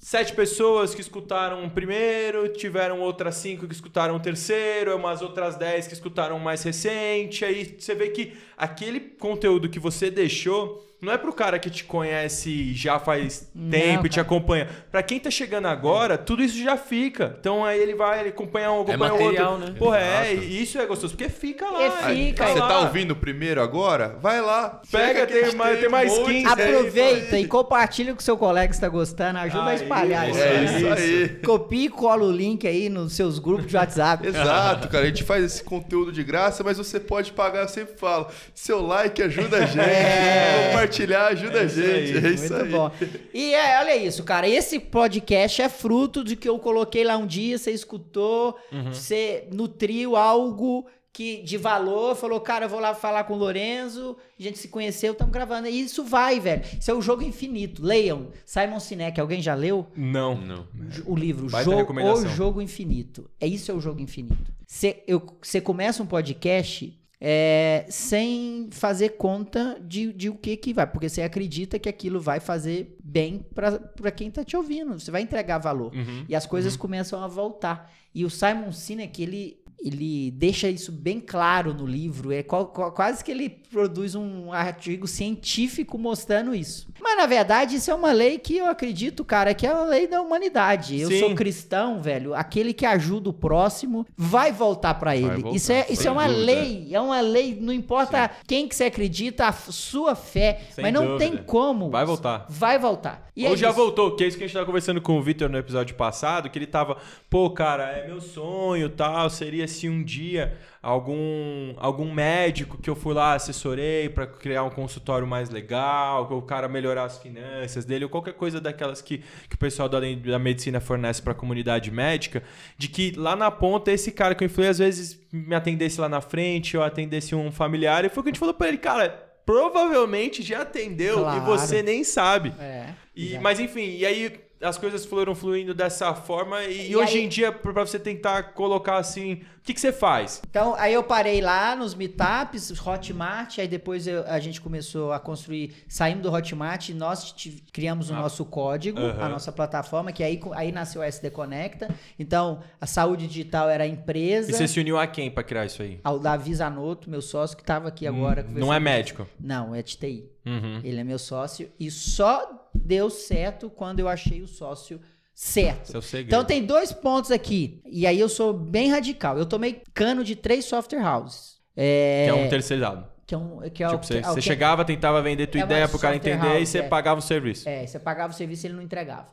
[0.02, 5.56] sete pessoas que escutaram o primeiro, tiveram outras cinco que escutaram o terceiro, umas outras
[5.56, 7.46] dez que escutaram o mais recente.
[7.46, 11.84] Aí você vê que aquele conteúdo que você deixou não é pro cara que te
[11.84, 14.68] conhece já faz Não, tempo e te acompanha.
[14.92, 17.36] Pra quem tá chegando agora, tudo isso já fica.
[17.40, 19.68] Então aí ele vai, ele acompanha um, acompanha o material, outro.
[19.72, 19.76] né?
[19.80, 20.48] Porra, é, Exato.
[20.48, 21.82] e isso é gostoso, porque fica lá.
[21.84, 22.48] É, Aí fica.
[22.48, 22.68] Você lá.
[22.68, 24.16] tá ouvindo primeiro agora?
[24.22, 24.82] Vai lá.
[24.92, 28.20] Pega, a gente tem mais- tem mais um monte 15 aí, Aproveita e compartilha com
[28.20, 29.40] o seu colega que está gostando.
[29.40, 30.40] Ajuda a Aí, espalhar isso.
[30.40, 30.66] É aí.
[30.66, 31.30] isso aí.
[31.44, 34.26] Copia e cola o link aí nos seus grupos de WhatsApp.
[34.28, 35.06] Exato, cara.
[35.06, 38.28] A gente faz esse conteúdo de graça, mas você pode pagar, eu sempre falo.
[38.54, 39.80] Seu like ajuda a gente.
[39.80, 40.70] É.
[40.92, 42.18] Compartilhar ajuda É a gente.
[42.18, 42.26] aí.
[42.26, 42.72] É isso Muito aí.
[42.72, 42.92] bom.
[43.34, 44.48] E é, olha isso, cara.
[44.48, 48.94] Esse podcast é fruto de que eu coloquei lá um dia, você escutou, Uhum.
[48.94, 54.16] você nutriu algo que de valor, falou, cara, eu vou lá falar com o Lorenzo,
[54.40, 55.68] a gente se conheceu, estamos gravando.
[55.68, 56.62] E isso vai, velho.
[56.80, 57.84] Isso é o jogo infinito.
[57.84, 58.28] Leiam.
[58.46, 59.88] Simon Sinek, alguém já leu?
[59.96, 60.36] Não.
[60.38, 60.66] Não.
[61.06, 62.26] o livro Baita jogo, O.
[62.30, 63.30] Jogo Infinito.
[63.42, 64.52] É isso é o Jogo Infinito.
[64.66, 71.08] Você começa um podcast é, sem fazer conta de, de o que que vai, porque
[71.08, 75.00] você acredita que aquilo vai fazer bem para quem tá te ouvindo.
[75.00, 75.94] Você vai entregar valor.
[75.94, 76.26] Uhum.
[76.28, 77.94] E as coisas começam a voltar.
[78.14, 82.32] E o Simon Sinek, ele, ele deixa isso bem claro no livro.
[82.32, 86.88] É quase que ele produz um artigo científico mostrando isso.
[87.02, 90.08] Mas, na verdade, isso é uma lei que eu acredito, cara, que é a lei
[90.08, 91.00] da humanidade.
[91.00, 91.20] Eu Sim.
[91.20, 92.34] sou cristão, velho.
[92.34, 95.42] Aquele que ajuda o próximo vai voltar pra ele.
[95.42, 96.46] voltar, isso é, isso é uma dúvida.
[96.46, 96.90] lei.
[96.92, 97.58] É uma lei.
[97.60, 100.62] Não importa quem que você acredita, a sua fé.
[100.72, 101.20] Sem mas não dúvida.
[101.20, 101.90] tem como.
[101.90, 102.46] Vai voltar.
[102.50, 103.32] Vai voltar.
[103.36, 103.78] E Ou é já isso.
[103.78, 106.50] voltou, que é isso que a gente tava conversando com o Victor no episódio passado,
[106.50, 106.98] que ele tava,
[107.30, 112.96] pô, cara, é meu sonho tal, seria se um dia algum algum médico que eu
[112.96, 118.04] fui lá, assessorei pra criar um consultório mais legal, o cara melhorar as finanças dele,
[118.06, 119.20] ou qualquer coisa daquelas que,
[119.50, 122.44] que o pessoal da, da medicina fornece pra comunidade médica,
[122.78, 126.10] de que lá na ponta esse cara que eu influei às vezes me atendesse lá
[126.10, 128.78] na frente, ou atendesse um familiar, e foi o que a gente falou pra ele,
[128.78, 129.10] cara,
[129.46, 131.46] provavelmente já atendeu e Claro.
[131.46, 132.54] você nem sabe.
[132.60, 132.88] É.
[133.16, 137.26] E, mas enfim, e aí as coisas foram fluindo dessa forma e, E hoje aí-
[137.26, 140.42] em dia, pra pra você tentar colocar assim, o que, que você faz?
[140.50, 145.20] Então, aí eu parei lá nos meetups, Hotmart, aí depois eu- a gente começou a
[145.20, 147.34] construir, saímos do Hotmart, nós
[147.72, 149.04] criamos o nosso código, Ah.
[149.12, 149.26] Aham.
[149.26, 151.88] a nossa plataforma, que aí, aí nasceu a SD Conecta.
[152.20, 154.52] Então, a saúde digital era a empresa.
[154.52, 156.00] E você se uniu a quem pra criar isso aí?
[156.04, 158.46] Ao Davi Zanotto, meu sócio, que estava aqui agora.
[158.48, 159.28] Hum, Não é médico.
[159.40, 160.30] Não, é de TI.
[160.46, 160.82] Uhum.
[160.84, 165.00] Ele é meu sócio e só deu certo quando eu achei o sócio
[165.34, 165.96] certo.
[165.96, 166.20] É o.
[166.22, 167.82] Então tem dois pontos aqui.
[167.86, 169.38] E aí eu sou bem radical.
[169.38, 171.60] Eu tomei cano de três software houses.
[171.76, 173.06] É, Que é um terceirizado.
[173.26, 175.22] que é um- que é o Tipo, que- você, é o você que- chegava, tentava
[175.22, 176.82] vender tua É ideia pro cara entender e house, você é.
[176.84, 177.68] pagava o serviço.
[177.68, 179.28] É, você pagava o serviço e ele não entregava.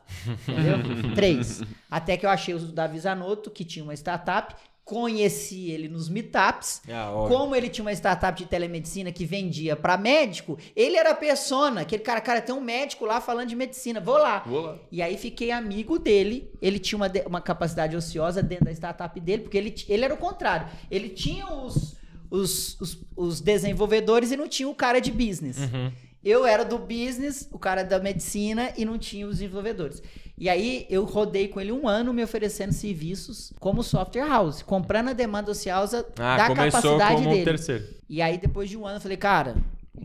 [0.47, 0.77] Entendeu?
[1.15, 1.61] Três.
[1.91, 4.55] Até que eu achei o Davi Zanotto, que tinha uma startup.
[4.89, 6.81] Conheci ele nos meetups.
[6.89, 7.13] Ah.
[7.27, 11.81] Como ele tinha uma startup de telemedicina que vendia pra médico, ele era a persona.
[11.81, 14.39] Aquele cara, cara, tem um médico lá falando de medicina, vou lá.
[14.39, 14.79] Vou lá.
[14.91, 16.51] E aí fiquei amigo dele.
[16.59, 20.17] Ele tinha uma, uma capacidade ociosa dentro da startup dele, porque ele, ele era o
[20.17, 20.67] contrário.
[20.89, 21.95] Ele tinha os,
[22.31, 25.59] os, os, os desenvolvedores e não tinha o cara de business.
[25.59, 25.91] Uhum.
[26.23, 30.01] Eu era do business, o cara da medicina e não tinha os desenvolvedores.
[30.39, 35.09] E aí eu rodei com ele um ano me oferecendo serviços como software house, comprando
[35.09, 37.43] a demanda ociosa Ah, da começou capacidade como dele.
[37.45, 37.85] terceiro.
[38.09, 39.55] E aí, depois de um ano, eu falei, cara,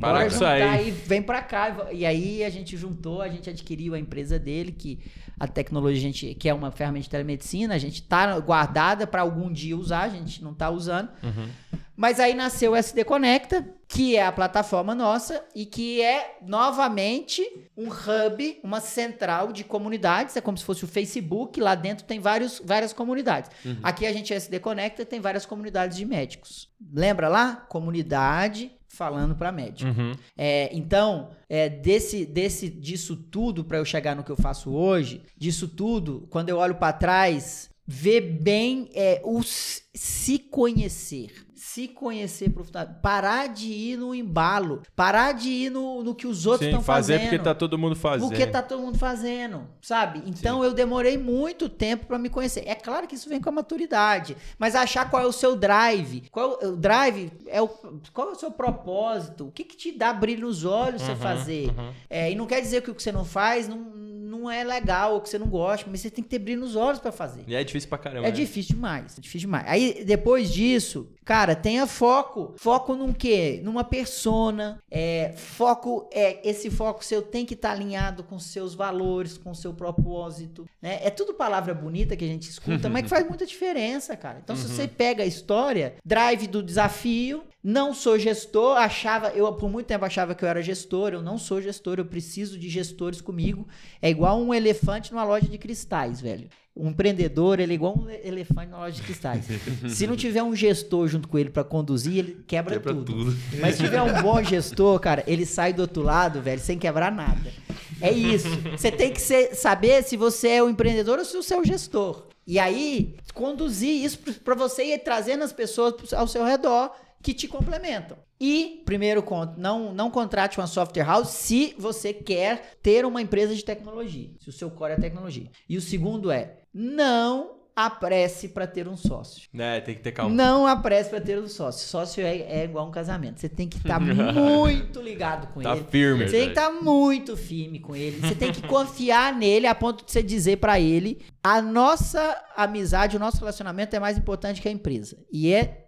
[0.01, 0.89] Para com isso juntar aí.
[0.89, 1.89] e vem pra cá.
[1.93, 4.99] E aí a gente juntou, a gente adquiriu a empresa dele, que
[5.39, 9.23] a tecnologia, a gente, que é uma ferramenta de telemedicina, a gente tá guardada para
[9.23, 11.09] algum dia usar, a gente não tá usando.
[11.23, 11.49] Uhum.
[11.97, 17.43] Mas aí nasceu o SD Conecta, que é a plataforma nossa e que é novamente
[17.77, 20.37] um hub, uma central de comunidades.
[20.37, 23.51] É como se fosse o Facebook, lá dentro tem vários, várias comunidades.
[23.65, 23.79] Uhum.
[23.83, 26.69] Aqui a gente é SD Conecta tem várias comunidades de médicos.
[26.93, 27.57] Lembra lá?
[27.69, 29.91] Comunidade falando para médico.
[29.91, 30.13] Uhum.
[30.37, 35.23] É, então, é, desse, desse, disso tudo para eu chegar no que eu faço hoje,
[35.37, 41.44] disso tudo, quando eu olho para trás, ver bem é, o se conhecer
[41.75, 46.47] se conhecer profundamente, parar de ir no embalo, parar de ir no, no que os
[46.47, 47.19] outros estão fazendo.
[47.19, 48.29] fazer porque tá todo mundo fazendo.
[48.29, 50.23] Porque tá todo mundo fazendo, sabe?
[50.25, 50.67] Então Sim.
[50.67, 52.63] eu demorei muito tempo para me conhecer.
[52.65, 56.29] É claro que isso vem com a maturidade, mas achar qual é o seu drive,
[56.31, 57.67] qual é o drive é o
[58.13, 61.17] qual é o seu propósito, o que que te dá brilho nos olhos uhum, você
[61.17, 61.71] fazer.
[61.77, 61.93] Uhum.
[62.09, 64.04] É, e não quer dizer que o que você não faz não
[64.45, 66.77] não é legal ou que você não gosta, mas você tem que ter brilho nos
[66.77, 67.45] olhos para fazer.
[67.47, 68.27] E é difícil pra caramba.
[68.27, 68.37] É né?
[68.37, 69.65] difícil demais, é difícil demais.
[69.67, 72.53] Aí depois disso, cara, tenha foco.
[72.59, 73.61] Foco num quê?
[73.65, 74.79] Numa persona.
[74.91, 79.55] É, foco é esse foco seu tem que estar tá alinhado com seus valores, com
[79.55, 81.01] seu propósito, né?
[81.03, 84.41] É tudo palavra bonita que a gente escuta, mas que faz muita diferença, cara.
[84.45, 84.63] Então uhum.
[84.63, 89.87] se você pega a história, drive do desafio, não sou gestor, achava, eu por muito
[89.87, 93.67] tempo achava que eu era gestor, eu não sou gestor, eu preciso de gestores comigo.
[94.03, 96.47] É igual um elefante numa loja de cristais, velho.
[96.77, 99.47] Um empreendedor, ele é igual um elefante numa loja de cristais.
[99.89, 103.15] se não tiver um gestor junto com ele para conduzir, ele quebra, quebra tudo.
[103.15, 103.37] tudo.
[103.59, 107.11] Mas se tiver um bom gestor, cara, ele sai do outro lado, velho, sem quebrar
[107.11, 107.51] nada.
[107.99, 108.49] É isso.
[108.73, 111.65] Você tem que ser, saber se você é o empreendedor ou se você é o
[111.65, 112.27] gestor.
[112.47, 116.93] E aí, conduzir isso para você ir trazendo as pessoas ao seu redor
[117.23, 118.19] que te complementam.
[118.39, 119.25] E, primeiro
[119.57, 124.51] não, não contrate uma software house se você quer ter uma empresa de tecnologia, se
[124.51, 125.51] o seu core é tecnologia.
[125.69, 129.49] E o segundo é, não apresse para ter um sócio.
[129.59, 130.35] É, tem que ter calma.
[130.35, 131.89] Não apresse para ter um sócio.
[131.89, 133.41] Sócio é, é igual um casamento.
[133.41, 135.85] Você tem que estar tá muito ligado com tá ele.
[135.91, 136.29] Firme.
[136.29, 138.21] Você tem que estar tá muito firme com ele.
[138.21, 143.17] Você tem que confiar nele a ponto de você dizer para ele: a nossa amizade,
[143.17, 145.17] o nosso relacionamento é mais importante que a empresa.
[145.33, 145.81] E é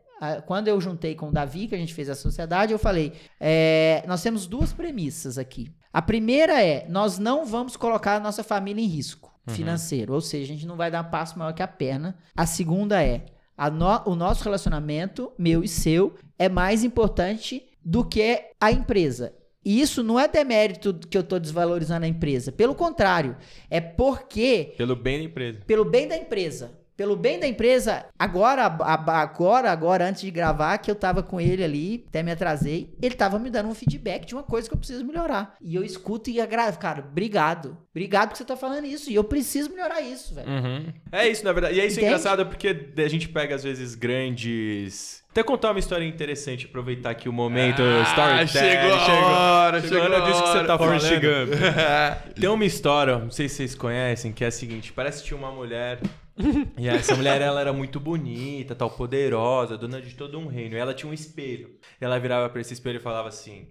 [0.46, 4.02] quando eu juntei com o Davi, que a gente fez a sociedade, eu falei: é,
[4.08, 5.72] nós temos duas premissas aqui.
[5.92, 9.54] A primeira é: nós não vamos colocar a nossa família em risco uhum.
[9.54, 12.16] financeiro, ou seja, a gente não vai dar um passo maior que a perna.
[12.34, 13.26] A segunda é:
[13.72, 19.34] no, o nosso relacionamento, meu e seu, é mais importante do que a empresa.
[19.64, 22.52] E isso não é demérito que eu estou desvalorizando a empresa.
[22.52, 23.36] Pelo contrário,
[23.68, 24.74] é porque.
[24.76, 25.60] Pelo bem da empresa.
[25.66, 30.90] Pelo bem da empresa pelo bem da empresa, agora, agora, agora, antes de gravar, que
[30.90, 34.34] eu tava com ele ali, até me atrasei, ele tava me dando um feedback de
[34.34, 35.54] uma coisa que eu preciso melhorar.
[35.60, 37.76] E eu escuto e agravo, cara, obrigado.
[37.90, 39.10] Obrigado que você tá falando isso.
[39.10, 40.48] E eu preciso melhorar isso, velho.
[40.48, 40.92] Uhum.
[41.12, 41.74] É isso, na verdade.
[41.74, 42.06] E é isso Entende?
[42.06, 45.24] engraçado porque a gente pega, às vezes, grandes.
[45.30, 47.82] Até contar uma história interessante, aproveitar aqui o momento.
[47.82, 48.80] Ah, storytelling.
[48.80, 51.00] Chegou a hora, chegou, chegou a hora disso que você tá falando.
[51.00, 51.50] Chegando.
[52.40, 55.38] Tem uma história, não sei se vocês conhecem, que é a seguinte: parece que tinha
[55.38, 55.98] uma mulher
[56.76, 60.74] e essa mulher, ela era muito bonita, tal, poderosa, dona de todo um reino.
[60.74, 61.78] E ela tinha um espelho.
[62.00, 63.68] E ela virava para esse espelho e falava assim: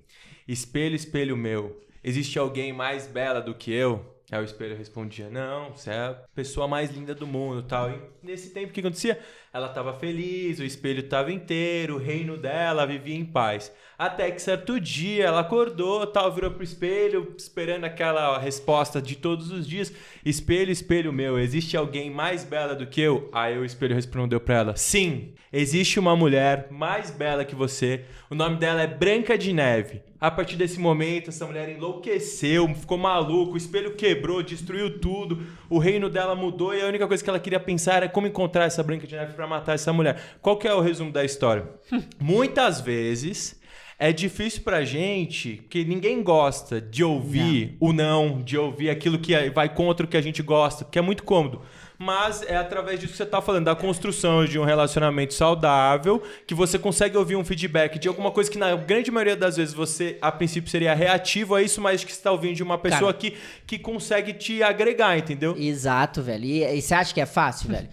[0.47, 4.15] Espelho, espelho meu, existe alguém mais bela do que eu?
[4.31, 7.91] Aí o espelho respondia: Não, você é a pessoa mais linda do mundo, tal.
[7.91, 9.19] E nesse tempo o que acontecia?
[9.55, 13.71] Ela estava feliz, o espelho estava inteiro, o reino dela vivia em paz.
[13.97, 19.51] Até que certo dia ela acordou, tal, virou pro espelho, esperando aquela resposta de todos
[19.51, 19.93] os dias:
[20.25, 23.29] Espelho, espelho meu, existe alguém mais bela do que eu?
[23.31, 28.03] Aí o espelho respondeu para ela: Sim, existe uma mulher mais bela que você.
[28.29, 30.01] O nome dela é Branca de Neve.
[30.19, 35.39] A partir desse momento, essa mulher enlouqueceu, ficou maluca, o espelho quebrou, destruiu tudo,
[35.75, 38.63] o reino dela mudou e a única coisa que ela queria pensar era como encontrar
[38.63, 40.37] essa Branca de Neve para matar essa mulher.
[40.41, 41.67] Qual que é o resumo da história?
[42.17, 43.59] Muitas vezes
[43.99, 47.89] é difícil pra gente, que ninguém gosta de ouvir não.
[47.89, 50.99] o não, de ouvir aquilo que é, vai contra o que a gente gosta, porque
[50.99, 51.61] é muito cômodo.
[51.97, 56.53] Mas é através disso que você tá falando, da construção de um relacionamento saudável, que
[56.53, 60.17] você consegue ouvir um feedback de alguma coisa que na grande maioria das vezes você,
[60.21, 63.17] a princípio, seria reativo a isso, mas que você tá ouvindo de uma pessoa Cara,
[63.17, 65.55] que, que consegue te agregar, entendeu?
[65.57, 66.45] Exato, velho.
[66.45, 67.89] E, e você acha que é fácil, velho?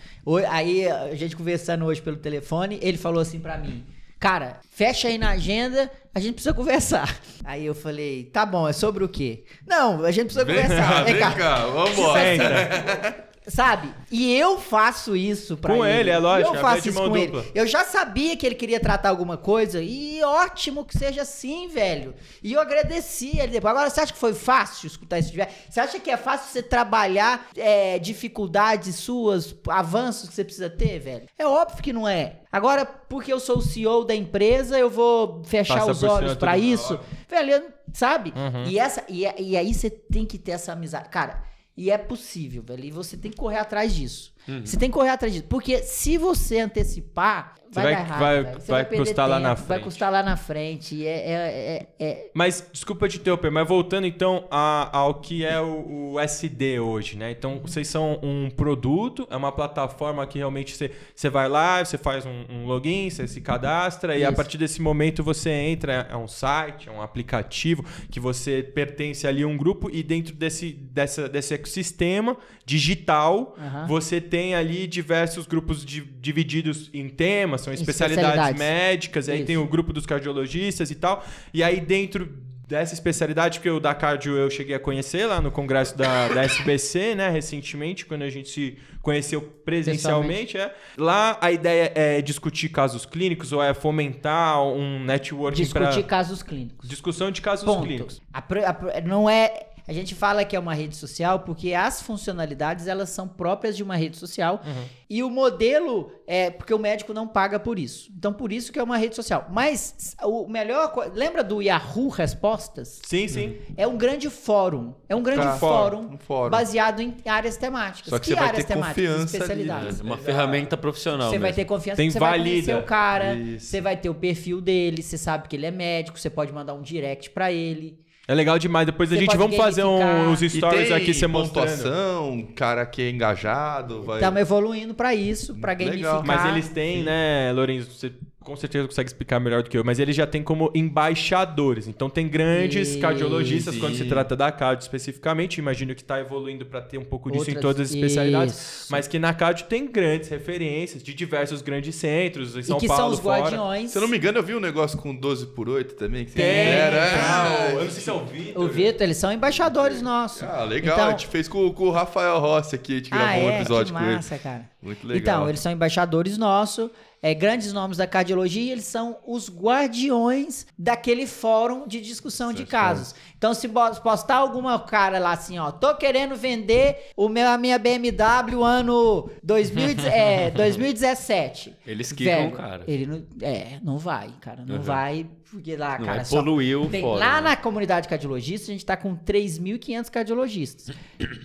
[0.49, 3.85] Aí, a gente conversando hoje pelo telefone, ele falou assim para mim
[4.23, 7.19] cara, fecha aí na agenda, a gente precisa conversar.
[7.45, 9.43] Aí eu falei, tá bom, é sobre o quê?
[9.67, 10.89] Não, a gente precisa vem conversar.
[10.89, 13.29] Cá, vem cá, cá vambora.
[13.49, 13.93] Sabe?
[14.11, 16.01] E eu faço isso pra Com ele.
[16.01, 17.41] ele, é lógico, Eu é faço isso com dupla.
[17.41, 17.53] ele.
[17.55, 22.15] Eu já sabia que ele queria tratar alguma coisa e ótimo que seja assim, velho.
[22.43, 23.73] E eu agradeci ele depois.
[23.73, 25.51] Agora, você acha que foi fácil escutar isso de velho?
[25.69, 31.01] Você acha que é fácil você trabalhar é, dificuldades suas, avanços que você precisa ter,
[31.01, 31.27] velho?
[31.37, 32.41] É óbvio que não é.
[32.53, 36.59] Agora, porque eu sou o CEO da empresa, eu vou fechar Passa os olhos na
[36.59, 37.01] isso?
[37.29, 38.33] Velho, sabe?
[38.37, 38.65] Uhum.
[38.67, 41.09] E, essa, e, e aí você tem que ter essa amizade.
[41.09, 41.43] Cara,
[41.77, 42.85] e é possível, velho.
[42.85, 44.33] E você tem que correr atrás disso.
[44.65, 45.47] Você tem que correr atrás disso.
[45.49, 48.19] Porque se você antecipar, vai, vai- dar errado.
[48.21, 48.55] vai-.
[48.61, 49.85] Você vai perder custar lá na tempo, Vai frente.
[49.85, 51.07] custar lá na frente.
[51.07, 55.61] É, é, é, é- Mas, desculpa te interromper, mas voltando então a- ao que é
[55.61, 57.31] o, o SD hoje, né?
[57.31, 61.97] Então, vocês são um produto, é uma plataforma que realmente você, você vai lá, você
[61.97, 64.37] faz um, um login, você se cadastra, e a Isso.
[64.37, 69.43] partir desse momento você entra, é um site, é um aplicativo, que você pertence ali
[69.45, 72.37] a um grupo, e dentro desse, dessa, desse ecossistema
[72.67, 73.87] digital, Aham.
[73.87, 78.59] você tem ali diversos grupos di- divididos em temas, são especialidades, Especialidades.
[78.59, 79.47] médicas, aí Isso.
[79.47, 81.23] tem o grupo dos cardiologistas e tal.
[81.53, 82.33] E aí dentro
[82.67, 86.43] dessa especialidade, que o da cardio eu cheguei a conhecer lá no congresso da, da
[86.45, 90.75] SBC, né, recentemente, quando a gente se conheceu presencialmente, é.
[90.97, 96.43] Lá a ideia é discutir casos clínicos ou é fomentar um networking para discutir casos
[96.43, 96.89] clínicos.
[96.89, 97.83] discussão de casos Ponto.
[97.87, 98.23] clínicos.
[98.33, 99.67] A a não é.
[99.87, 103.83] A gente fala que é uma rede social porque as funcionalidades elas são próprias de
[103.83, 104.85] uma rede social Uhum.
[105.11, 108.11] e o modelo é porque o médico não paga por isso.
[108.17, 109.49] Então por isso que é uma rede social.
[109.51, 113.01] Mas o melhor, lembra do Yahoo Respostas?
[113.05, 113.57] Sim, sim.
[113.77, 114.95] É um grande fórum.
[115.09, 115.57] É um grande Tá.
[115.59, 116.51] fórum, Um fórum.
[116.51, 118.09] baseado em áreas temáticas.
[118.11, 119.05] Só que você vai áreas ter temáticas?
[119.05, 120.01] confiança ali, Especialidades.
[120.01, 121.57] É uma ferramenta profissional Você vai mesmo.
[121.57, 122.51] ter confiança, Tem você vai valida.
[122.67, 123.67] conhecer o cara, Isso.
[123.67, 126.75] você vai ter o perfil dele, você sabe que ele é médico, você pode mandar
[126.75, 128.01] um direct pra ele.
[128.29, 128.87] É legal demais.
[128.87, 130.29] Depois a Você gente pode vamos fazer gamificar.
[130.29, 131.67] uns E stories tem aqui você mostrando.
[131.69, 134.19] pontuação, cara que é engajado, vai...
[134.19, 135.89] Estamos evoluindo pra isso, pra Legal.
[136.21, 136.25] gamificar.
[136.25, 138.13] Mas eles têm, né, Lourenço, você
[138.43, 141.87] com certeza consegue explicar melhor do que eu, mas eles já têm como embaixadores.
[141.89, 142.99] Então tem grandes Isso.
[143.01, 145.59] cardiologistas quando se trata da cardio especificamente.
[145.59, 148.55] Imagino que está evoluindo para ter um pouco disso em Outras- todas as especialidades.
[148.55, 148.87] Isso.
[148.91, 152.87] Mas que na cardio tem grandes referências de diversos grandes centros em São e que
[152.89, 153.41] Paulo, são os fora.
[153.43, 153.91] guardiões.
[153.91, 156.25] Se eu não me engano, eu vi um negócio com 12 por 8 também.
[156.25, 158.63] Que Tem, era, ah, eu não sei se é o Vitor.
[158.65, 160.43] O Vitor, eles são embaixadores nossos.
[160.43, 160.95] Ah, legal.
[160.97, 163.51] Então- a gente fez com, com o Rafael Rossi aqui, a gente ah, gravou um
[163.51, 163.61] é?
[163.61, 164.17] episódio que com ele.
[164.17, 164.72] massa, cara.
[164.83, 165.21] Muito legal.
[165.37, 166.91] Então, eles são embaixadores nossos,
[167.23, 172.59] é, grandes nomes da cardiologia, e eles são os guardiões daquele fórum de discussão de
[172.59, 172.71] Certo.
[172.71, 173.15] casos.
[173.39, 173.69] Então, se
[174.03, 179.31] postar alguma cara lá assim, ó, tô querendo vender o meu, a minha BMW ano
[179.43, 180.51] 2000, e- é,
[180.97, 181.77] 2017.
[181.87, 182.83] Eles quicam o cara.
[182.89, 184.83] Ele não, é, não vai, cara, não Uhum.
[184.83, 187.51] vai, porque lá, Não cara, só- poluir o tem- fórum, lá né?
[187.51, 190.95] na comunidade cardiologista, a gente tá com 3.500 cardiologistas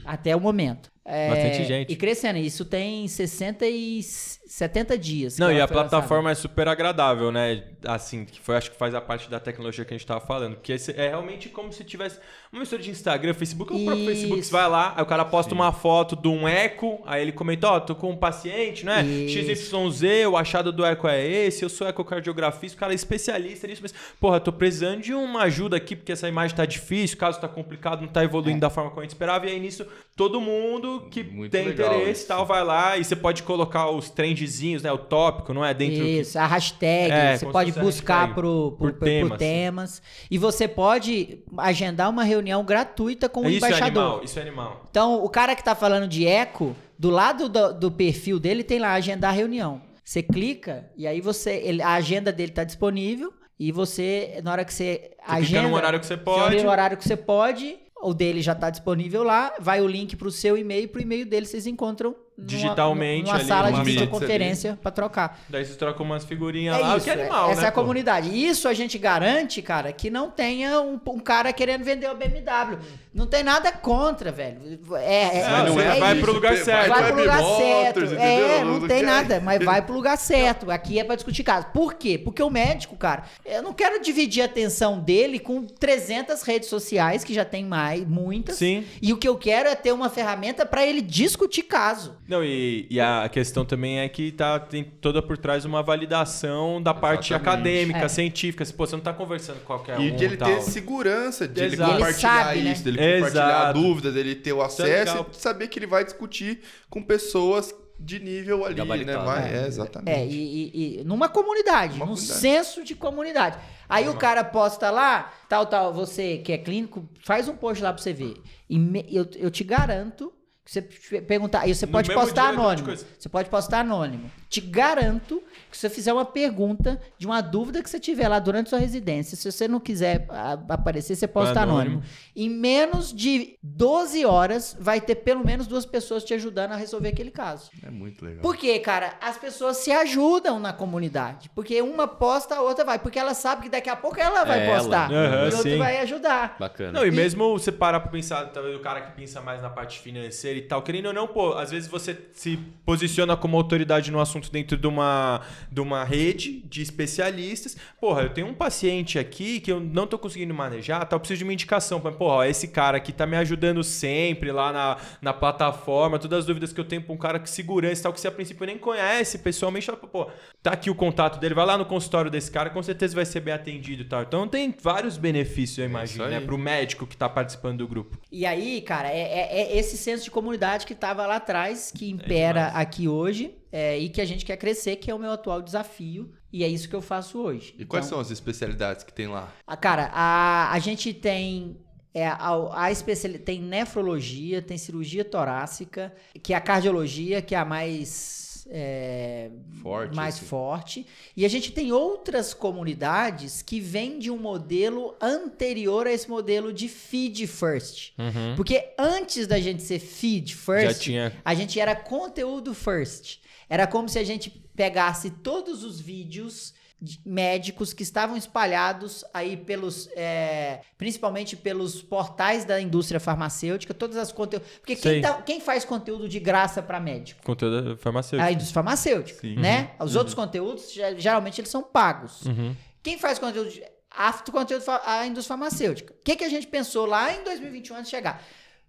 [0.06, 0.90] até o momento.
[1.10, 1.94] É, Bastante gente.
[1.94, 4.02] E crescendo, isso tem 60 e
[4.48, 5.38] 70 dias.
[5.38, 5.90] Não, e a foi lançada.
[5.90, 7.64] plataforma é super agradável, né?
[7.86, 10.56] Assim, que foi, acho que faz a parte da tecnologia que a gente tava falando.
[10.56, 12.20] Porque é realmente como se tivesse
[12.52, 14.14] uma mistura de Instagram, Facebook, ou o próprio Isso.
[14.14, 14.44] Facebook.
[14.44, 17.68] Você vai lá, aí o cara posta uma foto de um eco, aí ele comenta,
[17.68, 19.04] ó, tô com um paciente, né?
[19.04, 19.38] Isso.
[19.38, 23.82] XYZ, o achado do eco é esse, eu sou ecocardiografista, o cara é especialista nisso,
[23.82, 27.40] mas, porra, tô precisando de uma ajuda aqui, porque essa imagem tá difícil, o caso
[27.40, 29.86] tá complicado, não tá evoluindo da forma como a gente esperava, e aí nisso,
[30.16, 32.28] todo mundo que Muito tem interesse e isso.
[32.28, 34.92] tal, vai lá e você pode colocar os trendzinhos, né?
[34.92, 35.74] O tópico, não é?
[35.74, 38.34] Dentro que- Isso, a hashtag, É, você pode buscar hashtag.
[38.36, 39.38] pro, Por por, por- por temas.
[39.38, 40.02] temas.
[40.30, 44.04] E você pode agendar uma reunião gratuita com o Isso é embaixador.
[44.04, 44.86] animal, isso é animal.
[44.90, 48.80] Então, o cara que tá falando de eco, do lado do, do perfil dele tem
[48.80, 49.82] lá agendar reunião.
[50.04, 51.52] Você clica e aí você.
[51.64, 53.34] ele- a agenda dele tá disponível.
[53.60, 55.68] E você, na hora que você, clica agenda.
[55.68, 56.64] no horário que você Você pode.
[56.64, 57.78] no horário que você pode.
[58.00, 59.52] O dele já tá disponível lá.
[59.60, 60.88] Vai o link pro seu e-mail.
[60.88, 65.40] Pro e-mail dele vocês encontram Digitalmente numa ali, sala uma de videoconferência pra trocar.
[65.50, 67.66] Daí você troca umas figurinhas É lá, isso, que é animal, essa né?
[67.66, 67.82] é a pô?
[67.82, 68.30] comunidade.
[68.30, 72.16] E Isso a gente garante, cara, que não tenha um, um cara querendo vender o
[72.16, 72.78] BMW.
[73.14, 74.80] Não tem nada contra, velho.
[74.98, 76.90] É, é, Não, não é- vai isso, pro lugar vai certo.
[76.90, 78.00] Vai pro pro lugar certo.
[78.02, 80.70] Motors, É, não Não tem quer- nada, mas vai pro lugar certo.
[80.70, 81.66] Aqui é pra discutir caso.
[81.74, 82.18] Por quê?
[82.20, 87.24] Porque o médico, cara, eu não quero dividir a atenção dele com 300 redes sociais,
[87.24, 88.58] que já tem mais, muitas.
[88.58, 88.86] Sim.
[89.02, 92.16] E o que eu quero é ter uma ferramenta pra ele discutir caso.
[92.28, 96.82] Não, e, e a questão também é que tá, tem toda por trás uma validação
[96.82, 97.50] da parte Exatamente.
[97.58, 98.08] acadêmica, É.
[98.10, 98.66] científica.
[98.76, 100.50] Pô, você não tá conversando com qualquer E um de ele tal.
[100.50, 101.94] ter segurança, de ele Exato.
[101.94, 102.72] compartilhar Ele sabe, né?
[102.74, 103.82] isso, dele compartilhar a Exato.
[103.82, 105.28] dúvida, dele ter o é acesso legal.
[105.32, 106.60] e saber que ele vai discutir
[106.90, 108.82] com pessoas de nível ali, né?
[108.84, 109.26] Gabaritado.
[109.26, 109.64] Vai- É.
[109.64, 110.12] é, exatamente.
[110.16, 112.40] É, e, e- e numa comunidade, Uma num comunidade.
[112.42, 113.58] senso de comunidade.
[113.90, 117.92] Aí o cara posta lá, tal, tal, você que é clínico, faz um post lá
[117.94, 118.36] pra você ver.
[118.70, 120.32] E me- eu, eu te garanto
[120.68, 122.94] Você perguntar, aí você No pode postar anônimo.
[122.94, 124.30] Você pode postar anônimo.
[124.50, 128.40] Te garanto que se você fizer uma pergunta de uma dúvida que você tiver lá
[128.40, 131.98] durante sua residência, se você não quiser a- aparecer, você posta Anônimo.
[131.98, 132.04] anônimo.
[132.36, 137.10] Em menos de 12 horas, vai ter pelo menos duas pessoas te ajudando a resolver
[137.10, 137.70] aquele caso.
[137.86, 138.42] É muito legal.
[138.42, 139.14] Por quê, cara?
[139.22, 141.50] As pessoas se ajudam na comunidade.
[141.54, 143.00] Porque uma posta, a outra vai.
[143.00, 144.78] Porque ela sabe que daqui a pouco ela vai É ela.
[144.80, 145.12] postar.
[145.12, 145.78] Aham, e outra sim.
[145.78, 146.56] vai ajudar.
[146.60, 146.92] Bacana.
[146.94, 150.00] Não, e mesmo você parar pra pensar, talvez o cara que pensa mais na parte
[150.00, 154.20] financeira e tal, querendo ou não, pô, às vezes você se posiciona como autoridade no
[154.22, 157.76] assunto dentro de uma, de uma rede de especialistas.
[158.00, 161.40] Porra, eu tenho um paciente aqui que eu não tô conseguindo manejar, tal, eu preciso
[161.40, 162.00] de uma indicação.
[162.00, 166.46] Porra, ó, esse cara aqui tá me ajudando sempre lá na, na plataforma, todas as
[166.46, 168.66] dúvidas que eu tenho pra um cara que segurança e tal, que você a princípio
[168.66, 170.28] nem conhece pessoalmente, fala, pô,
[170.62, 173.40] tá aqui o contato dele, vai lá no consultório desse cara, com certeza vai ser
[173.40, 174.22] bem atendido e tal.
[174.24, 178.18] Então tem vários benefícios, eu imagino, isso né, pro médico que tá participando do grupo.
[178.32, 182.10] E aí, cara, é, é- é esse senso de comunidade que tava lá atrás, que
[182.10, 185.62] impera aqui hoje, é, e que a gente quer crescer, que é o meu atual
[185.62, 186.32] desafio.
[186.52, 187.76] E é isso que eu faço hoje.
[187.78, 189.54] E quais Então, são as especialidades que tem lá?
[189.66, 191.78] a- Cara, a, a gente tem.
[192.14, 196.12] É, a, a especiali- tem nefrologia, tem cirurgia torácica,
[196.42, 198.66] que é a cardiologia, que é a mais.
[198.72, 199.50] é,
[199.84, 200.46] Forte, mais assim.
[200.46, 201.06] forte.
[201.36, 206.74] E a gente tem outras comunidades que vêm de um modelo anterior a esse modelo
[206.74, 208.14] de feed first.
[208.56, 211.34] Porque antes da gente ser feed first, Já tinha.
[211.46, 213.40] a gente era conteúdo first.
[213.70, 219.56] Era como se a gente pegasse todos os vídeos de- médicos que estavam espalhados aí
[219.58, 224.68] pelos, é, principalmente pelos portais da indústria farmacêutica, todas as conteúdos.
[224.80, 227.44] Porque quem, tá- quem faz conteúdo de graça para médico?
[227.44, 228.48] Conteúdo farmacêutico.
[228.48, 229.56] A indústria farmacêutica, Sim.
[229.58, 229.92] né?
[230.00, 232.42] Os outros conteúdos, ge- geralmente, eles são pagos.
[232.46, 232.76] Uhum.
[233.04, 236.14] Quem faz conteúdo de after conteúdo a indústria farmacêutica.
[236.14, 238.44] O que, que a gente pensou lá em 2021 antes de chegar?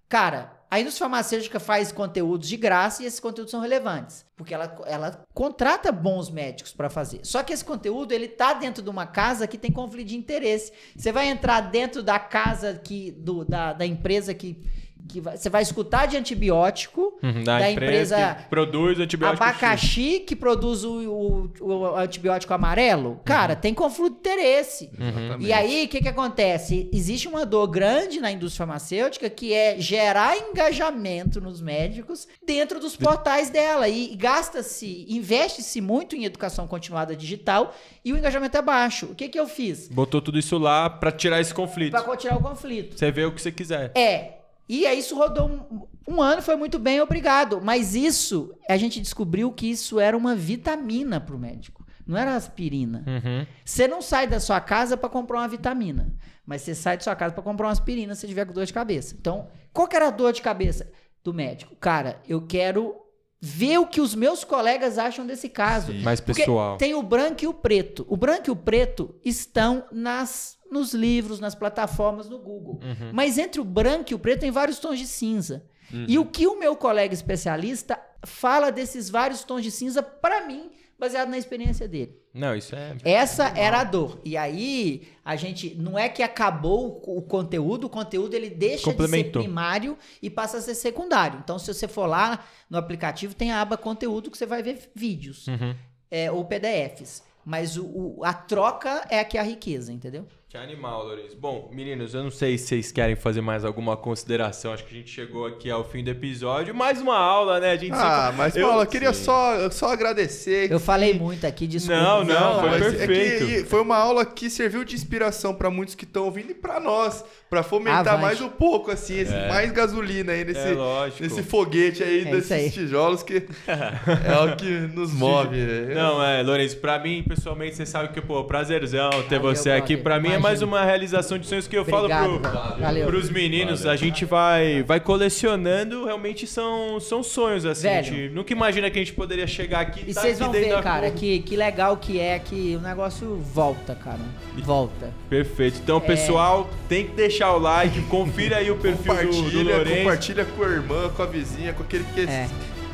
[0.08, 4.76] Cara, a indústria farmacêutica faz conteúdos de graça e esses conteúdos são relevantes, porque ela,
[4.86, 7.20] ela contrata bons médicos para fazer.
[7.22, 10.70] Só que esse conteúdo ele tá dentro de uma casa que tem conflito de interesse.
[10.94, 14.62] Você vai entrar dentro da casa que do, da, da empresa que,
[15.08, 19.42] que você vai escutar de antibiótico, Uhum, da empresa que produz antibiótico.
[19.42, 19.50] X.
[19.52, 23.20] abacaxi que produz o, o- o antibiótico amarelo.
[23.24, 24.90] Cara, tem conflito de interesse.
[24.98, 25.44] Exatamente.
[25.46, 26.88] E aí, o que, que acontece?
[26.92, 32.96] Existe uma dor grande na indústria farmacêutica que é gerar engajamento nos médicos dentro dos
[32.96, 33.88] portais dela.
[33.88, 37.74] E gasta-se, investe-se muito em educação continuada digital
[38.04, 39.06] e o engajamento é baixo.
[39.06, 39.88] O que, que eu fiz?
[39.88, 41.92] Botou tudo isso lá pra tirar esse conflito.
[41.92, 42.98] Para tirar o conflito.
[42.98, 43.92] Você vê o que você quiser.
[43.96, 44.37] É.
[44.68, 47.60] E aí isso rodou um, um ano, foi muito bem, obrigado.
[47.62, 51.86] Mas isso, a gente descobriu que isso era uma vitamina pro médico.
[52.06, 53.04] Não era aspirina.
[53.06, 53.46] Uhum.
[53.64, 56.14] Você não sai da sua casa para comprar uma vitamina,
[56.44, 58.72] mas você sai da sua casa para comprar uma aspirina se tiver com dor de
[58.72, 59.14] cabeça.
[59.18, 60.90] Então, qual que era a dor de cabeça
[61.22, 61.76] do médico?
[61.76, 62.96] Cara, eu quero
[63.40, 65.92] ver o que os meus colegas acham desse caso.
[65.94, 66.76] Mais Porque pessoal.
[66.76, 68.04] tem o branco e o preto.
[68.08, 72.78] O branco e o preto estão nas nos livros, nas plataformas, no Google.
[72.82, 73.10] Uhum.
[73.12, 75.64] Mas entre o branco e o preto tem vários tons de cinza.
[76.06, 80.70] E o que o meu colega especialista fala desses vários tons de cinza para mim,
[80.98, 82.18] baseado na experiência dele.
[82.34, 82.96] Não, isso é.
[83.04, 84.20] Essa era a dor.
[84.24, 88.96] E aí, a gente não é que acabou o, conteúdo, o conteúdo ele deixa de
[89.08, 91.40] ser primário e passa a ser secundário.
[91.42, 94.90] Então, se você for lá no aplicativo, tem a aba conteúdo que você vai ver
[94.94, 95.74] vídeos Uhum.
[96.10, 97.22] é, ou PDFs.
[97.44, 100.26] Mas o, o- a troca é aqui a riqueza, entendeu?
[100.50, 101.36] Que animal, Lourenço.
[101.36, 104.72] Bom, meninos, eu não sei se vocês querem fazer mais alguma consideração.
[104.72, 106.74] Acho que a gente chegou aqui ao fim do episódio.
[106.74, 107.72] Mais uma aula, né?
[107.72, 109.24] A gente Ah, sempre- mas Eu- Paula, eu queria Sim.
[109.24, 110.72] só, só agradecer.
[110.72, 112.00] Eu falei muito aqui, desculpa.
[112.00, 113.44] Não, não, foi mas perfeito.
[113.44, 116.54] É que foi uma aula que serviu de inspiração pra muitos que estão ouvindo e
[116.54, 118.22] pra nós, Pra fomentar Avante.
[118.22, 120.74] mais um pouco, assim, esse- mais gasolina aí nesse, É
[121.20, 122.70] nesse foguete aí É desses aí.
[122.70, 123.36] tijolos que
[123.66, 125.56] é o que nos move.
[125.94, 129.96] Não, é, Lourenço, pra mim, pessoalmente, você sabe que, pô, prazerzão ter Valeu, você aqui.
[129.96, 132.80] Pra mim é mais uma realização de sonhos que eu Obrigado, falo pro, velho.
[132.80, 133.06] Valeu.
[133.06, 133.84] pros meninos.
[133.86, 137.82] A gente vai, vai colecionando, realmente são, são sonhos, assim.
[137.82, 137.98] Velho.
[137.98, 140.80] A gente nunca imagina que a gente poderia chegar aqui E tá vocês vão ver,
[140.82, 144.20] cara, que, que legal que é que o negócio volta, cara.
[144.58, 145.12] Volta.
[145.28, 145.76] Perfeito.
[145.78, 145.80] É.
[145.82, 149.96] Então, pessoal, tem que deixar o like, confira aí o perfil do, do Compartilha, Lourenço.
[149.98, 152.48] compartilha com a irmã, com a vizinha, com aquele que é, É.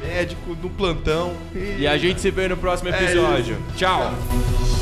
[0.06, 1.32] médico, no plantão.
[1.78, 3.54] E a gente se vê no próximo É episódio.
[3.54, 3.76] isso.
[3.78, 4.12] Tchau.
[4.12, 4.73] Tchau.